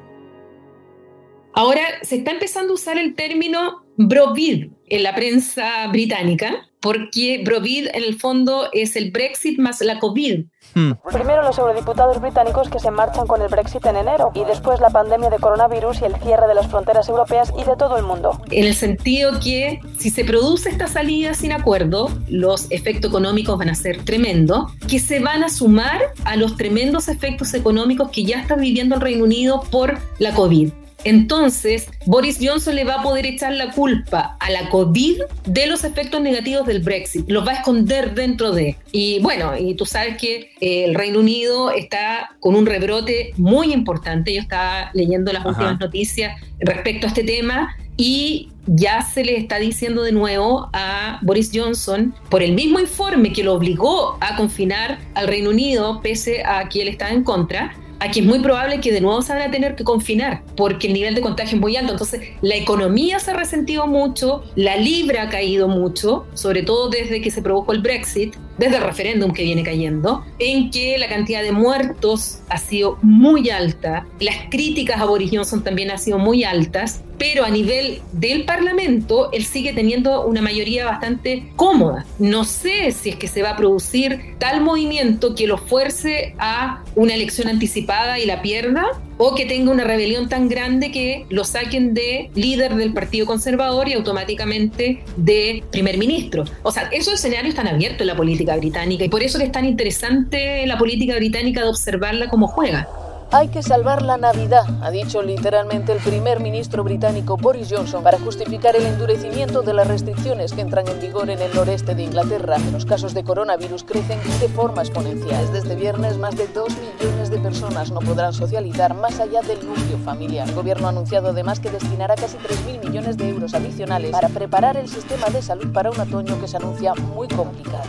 Ahora 1.54 1.82
se 2.02 2.16
está 2.16 2.32
empezando 2.32 2.72
a 2.72 2.74
usar 2.74 2.98
el 2.98 3.14
término 3.14 3.84
Brovid 3.96 4.68
en 4.86 5.02
la 5.02 5.14
prensa 5.14 5.86
británica, 5.88 6.68
porque 6.80 7.42
Brovid 7.44 7.88
en 7.94 8.04
el 8.04 8.14
fondo 8.14 8.68
es 8.72 8.94
el 8.94 9.10
Brexit 9.10 9.58
más 9.58 9.80
la 9.80 9.98
COVID. 9.98 10.44
Hmm. 10.74 10.92
Primero 11.12 11.42
los 11.42 11.58
eurodiputados 11.58 12.20
británicos 12.20 12.68
que 12.68 12.78
se 12.78 12.90
marchan 12.90 13.26
con 13.26 13.42
el 13.42 13.48
Brexit 13.48 13.84
en 13.86 13.96
enero 13.96 14.30
y 14.34 14.44
después 14.44 14.80
la 14.80 14.90
pandemia 14.90 15.30
de 15.30 15.38
coronavirus 15.38 16.02
y 16.02 16.04
el 16.04 16.16
cierre 16.16 16.46
de 16.46 16.54
las 16.54 16.68
fronteras 16.68 17.08
europeas 17.08 17.52
y 17.58 17.64
de 17.64 17.76
todo 17.76 17.96
el 17.96 18.04
mundo. 18.04 18.40
En 18.50 18.64
el 18.64 18.74
sentido 18.74 19.40
que 19.40 19.80
si 19.98 20.10
se 20.10 20.24
produce 20.24 20.68
esta 20.68 20.86
salida 20.86 21.34
sin 21.34 21.52
acuerdo, 21.52 22.10
los 22.28 22.70
efectos 22.70 23.10
económicos 23.10 23.58
van 23.58 23.70
a 23.70 23.74
ser 23.74 24.04
tremendos, 24.04 24.72
que 24.88 24.98
se 24.98 25.20
van 25.20 25.44
a 25.44 25.48
sumar 25.48 26.00
a 26.24 26.36
los 26.36 26.56
tremendos 26.56 27.08
efectos 27.08 27.54
económicos 27.54 28.10
que 28.10 28.24
ya 28.24 28.40
está 28.40 28.56
viviendo 28.56 28.94
el 28.94 29.00
Reino 29.00 29.24
Unido 29.24 29.62
por 29.70 29.98
la 30.18 30.34
COVID. 30.34 30.72
Entonces, 31.04 31.88
Boris 32.06 32.38
Johnson 32.40 32.74
le 32.74 32.84
va 32.84 32.96
a 32.96 33.02
poder 33.02 33.26
echar 33.26 33.52
la 33.52 33.70
culpa 33.70 34.36
a 34.40 34.50
la 34.50 34.68
COVID 34.70 35.20
de 35.46 35.66
los 35.66 35.84
efectos 35.84 36.20
negativos 36.20 36.66
del 36.66 36.80
Brexit. 36.80 37.28
Los 37.28 37.46
va 37.46 37.52
a 37.52 37.54
esconder 37.56 38.14
dentro 38.14 38.52
de. 38.52 38.76
Y 38.92 39.20
bueno, 39.20 39.56
y 39.56 39.74
tú 39.74 39.86
sabes 39.86 40.16
que 40.16 40.50
eh, 40.60 40.84
el 40.84 40.94
Reino 40.94 41.20
Unido 41.20 41.70
está 41.70 42.30
con 42.40 42.54
un 42.56 42.66
rebrote 42.66 43.32
muy 43.36 43.72
importante. 43.72 44.34
Yo 44.34 44.40
estaba 44.40 44.90
leyendo 44.94 45.32
las 45.32 45.44
últimas 45.44 45.78
noticias 45.78 46.40
respecto 46.60 47.06
a 47.06 47.10
este 47.10 47.24
tema 47.24 47.76
y 47.96 48.50
ya 48.66 49.02
se 49.02 49.24
le 49.24 49.36
está 49.36 49.58
diciendo 49.58 50.02
de 50.02 50.12
nuevo 50.12 50.70
a 50.72 51.18
Boris 51.22 51.50
Johnson, 51.52 52.14
por 52.30 52.42
el 52.42 52.52
mismo 52.52 52.78
informe 52.78 53.32
que 53.32 53.42
lo 53.42 53.54
obligó 53.54 54.16
a 54.20 54.36
confinar 54.36 54.98
al 55.14 55.26
Reino 55.26 55.50
Unido, 55.50 56.00
pese 56.00 56.44
a 56.44 56.68
que 56.68 56.82
él 56.82 56.88
estaba 56.88 57.10
en 57.10 57.24
contra, 57.24 57.74
aquí 58.00 58.20
es 58.20 58.26
muy 58.26 58.40
probable 58.40 58.80
que 58.80 58.92
de 58.92 59.00
nuevo 59.00 59.22
se 59.22 59.32
van 59.32 59.42
a 59.42 59.50
tener 59.50 59.74
que 59.74 59.84
confinar 59.84 60.42
porque 60.56 60.86
el 60.86 60.92
nivel 60.92 61.14
de 61.14 61.20
contagio 61.20 61.56
es 61.56 61.60
muy 61.60 61.76
alto. 61.76 61.92
Entonces, 61.92 62.20
la 62.40 62.56
economía 62.56 63.18
se 63.18 63.30
ha 63.30 63.34
resentido 63.34 63.86
mucho, 63.86 64.42
la 64.54 64.76
libra 64.76 65.22
ha 65.22 65.28
caído 65.28 65.68
mucho, 65.68 66.26
sobre 66.34 66.62
todo 66.62 66.88
desde 66.88 67.20
que 67.20 67.30
se 67.30 67.42
produjo 67.42 67.72
el 67.72 67.80
Brexit, 67.80 68.34
desde 68.58 68.76
el 68.76 68.82
referéndum 68.82 69.32
que 69.32 69.44
viene 69.44 69.62
cayendo, 69.62 70.24
en 70.38 70.70
que 70.70 70.98
la 70.98 71.08
cantidad 71.08 71.42
de 71.42 71.52
muertos 71.52 72.40
ha 72.48 72.58
sido 72.58 72.98
muy 73.02 73.50
alta, 73.50 74.06
las 74.20 74.36
críticas 74.50 75.00
a 75.00 75.04
Boris 75.04 75.30
Johnson 75.32 75.62
también 75.62 75.90
han 75.90 75.98
sido 75.98 76.18
muy 76.18 76.44
altas, 76.44 77.02
pero 77.18 77.44
a 77.44 77.50
nivel 77.50 78.00
del 78.12 78.44
Parlamento 78.44 79.30
él 79.32 79.44
sigue 79.44 79.72
teniendo 79.72 80.26
una 80.26 80.42
mayoría 80.42 80.84
bastante 80.84 81.50
cómoda. 81.56 82.04
No 82.18 82.44
sé 82.44 82.92
si 82.92 83.10
es 83.10 83.16
que 83.16 83.28
se 83.28 83.42
va 83.42 83.50
a 83.50 83.56
producir 83.56 84.36
tal 84.38 84.60
movimiento 84.60 85.34
que 85.34 85.46
lo 85.46 85.58
fuerce 85.58 86.34
a 86.38 86.82
una 86.94 87.14
elección 87.14 87.48
anticipada 87.48 88.18
y 88.18 88.26
la 88.26 88.42
pierda, 88.42 88.86
o 89.18 89.34
que 89.34 89.44
tenga 89.44 89.70
una 89.70 89.84
rebelión 89.84 90.28
tan 90.28 90.48
grande 90.48 90.90
que 90.90 91.26
lo 91.28 91.44
saquen 91.44 91.92
de 91.92 92.30
líder 92.34 92.74
del 92.76 92.92
Partido 92.92 93.26
Conservador 93.26 93.88
y 93.88 93.92
automáticamente 93.92 95.02
de 95.16 95.62
primer 95.70 95.98
ministro. 95.98 96.44
O 96.62 96.72
sea, 96.72 96.88
esos 96.92 97.14
escenarios 97.14 97.50
están 97.50 97.68
abiertos 97.68 98.02
en 98.02 98.06
la 98.06 98.16
política 98.16 98.56
británica 98.56 99.04
y 99.04 99.08
por 99.08 99.22
eso 99.22 99.38
es 99.38 99.52
tan 99.52 99.64
interesante 99.64 100.66
la 100.66 100.78
política 100.78 101.16
británica 101.16 101.62
de 101.62 101.68
observarla 101.68 102.28
como 102.28 102.46
juega. 102.46 102.88
Hay 103.30 103.48
que 103.48 103.62
salvar 103.62 104.00
la 104.00 104.16
Navidad, 104.16 104.64
ha 104.80 104.90
dicho 104.90 105.20
literalmente 105.20 105.92
el 105.92 105.98
primer 105.98 106.40
ministro 106.40 106.82
británico 106.82 107.36
Boris 107.36 107.68
Johnson 107.70 108.02
para 108.02 108.18
justificar 108.18 108.74
el 108.74 108.86
endurecimiento 108.86 109.60
de 109.60 109.74
las 109.74 109.86
restricciones 109.86 110.54
que 110.54 110.62
entran 110.62 110.88
en 110.88 110.98
vigor 110.98 111.28
en 111.28 111.42
el 111.42 111.54
noreste 111.54 111.94
de 111.94 112.04
Inglaterra. 112.04 112.56
Los 112.72 112.86
casos 112.86 113.12
de 113.12 113.24
coronavirus 113.24 113.84
crecen 113.84 114.18
de 114.40 114.48
forma 114.48 114.80
exponencial. 114.80 115.52
Desde 115.52 115.76
viernes, 115.76 116.16
más 116.16 116.38
de 116.38 116.48
2 116.48 116.68
millones 116.70 117.28
de 117.28 117.38
personas 117.38 117.90
no 117.90 118.00
podrán 118.00 118.32
socializar 118.32 118.94
más 118.94 119.20
allá 119.20 119.42
del 119.42 119.58
núcleo 119.58 119.98
familiar. 120.06 120.48
El 120.48 120.54
gobierno 120.54 120.86
ha 120.86 120.90
anunciado 120.90 121.28
además 121.28 121.60
que 121.60 121.70
destinará 121.70 122.14
casi 122.14 122.38
3.000 122.38 122.86
millones 122.86 123.18
de 123.18 123.28
euros 123.28 123.52
adicionales 123.52 124.10
para 124.10 124.30
preparar 124.30 124.78
el 124.78 124.88
sistema 124.88 125.26
de 125.26 125.42
salud 125.42 125.70
para 125.70 125.90
un 125.90 126.00
otoño 126.00 126.40
que 126.40 126.48
se 126.48 126.56
anuncia 126.56 126.94
muy 126.94 127.28
complicado. 127.28 127.84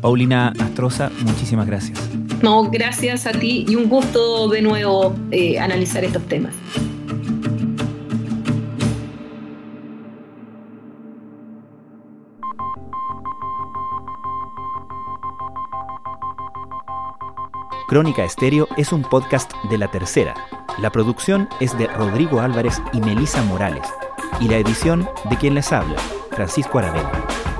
Paulina 0.00 0.52
Astroza, 0.58 1.10
muchísimas 1.24 1.66
gracias. 1.66 1.98
No, 2.42 2.70
gracias 2.70 3.26
a 3.26 3.32
ti 3.32 3.64
y 3.68 3.76
un 3.76 3.88
gusto 3.88 4.48
de 4.48 4.62
nuevo 4.62 5.14
eh, 5.30 5.58
analizar 5.58 6.04
estos 6.04 6.22
temas. 6.28 6.54
Crónica 17.88 18.24
Estéreo 18.24 18.66
es 18.76 18.92
un 18.92 19.02
podcast 19.02 19.52
de 19.70 19.78
La 19.78 19.88
Tercera. 19.88 20.34
La 20.78 20.90
producción 20.90 21.48
es 21.60 21.78
de 21.78 21.86
Rodrigo 21.86 22.40
Álvarez 22.40 22.82
y 22.92 23.00
Melisa 23.00 23.42
Morales. 23.44 23.86
Y 24.40 24.48
la 24.48 24.56
edición 24.56 25.08
de 25.30 25.36
quien 25.36 25.54
les 25.54 25.72
habla, 25.72 25.96
Francisco 26.32 26.78
Aravena. 26.78 27.12